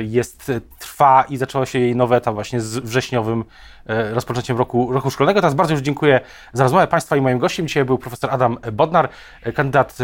jest, 0.00 0.52
trwa 0.78 1.24
i 1.28 1.36
zaczęła 1.36 1.66
się 1.66 1.78
jej 1.78 1.96
nowy 1.96 2.14
etap 2.16 2.34
właśnie 2.34 2.60
z 2.60 2.78
wrześniowym 2.78 3.44
rozpoczęciem 4.12 4.58
roku, 4.58 4.92
roku 4.92 5.10
szkolnego. 5.10 5.40
Teraz 5.40 5.54
bardzo 5.54 5.74
już 5.74 5.82
dziękuję 5.82 6.20
za 6.52 6.62
rozmowę 6.62 6.86
Państwa 6.86 7.16
i 7.16 7.20
moim 7.20 7.38
gościem. 7.38 7.66
Dzisiaj 7.66 7.84
był 7.84 7.98
profesor 7.98 8.30
Adam 8.30 8.58
Bodnar, 8.72 9.08
kandydat 9.54 9.98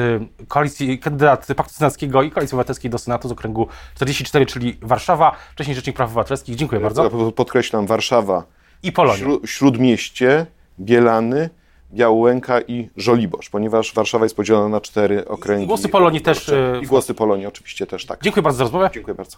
koalicji, 0.48 0.98
kandydat 0.98 1.46
Paktu 1.57 1.74
Senackiego 1.74 2.22
i 2.22 2.31
Koalicji 2.31 2.56
Obywatelskiej 2.57 2.90
do 2.90 2.99
Senatu 2.99 3.29
z 3.29 3.33
okręgu 3.33 3.69
44, 3.95 4.47
czyli 4.47 4.79
Warszawa, 4.83 5.37
wcześniej 5.53 5.75
Rzecznik 5.75 5.97
Praw 5.97 6.09
Obywatelskich. 6.11 6.57
Dziękuję 6.57 6.81
bardzo. 6.81 7.11
Podkreślam, 7.33 7.87
Warszawa, 7.87 8.45
I 8.83 8.92
Polonia. 8.92 9.25
śró- 9.25 9.47
Śródmieście, 9.47 10.47
Bielany, 10.81 11.51
Białołęka 11.92 12.61
i 12.61 12.88
Żoliborz, 12.97 13.51
ponieważ 13.51 13.95
Warszawa 13.95 14.25
jest 14.25 14.37
podzielona 14.37 14.69
na 14.69 14.81
cztery 14.81 15.29
okręgi. 15.29 15.66
głosy 15.66 15.88
Polonii 15.88 16.21
też, 16.21 16.47
wyborcze. 16.47 16.79
e, 16.79 16.83
I 16.83 16.87
głosy 16.87 17.14
Polonii 17.14 17.47
oczywiście 17.47 17.87
też, 17.87 18.07
tak. 18.07 18.23
Dziękuję 18.23 18.42
bardzo 18.42 18.57
za 18.59 18.64
rozmowę. 18.64 18.90
Dziękuję 18.95 19.14
bardzo. 19.14 19.37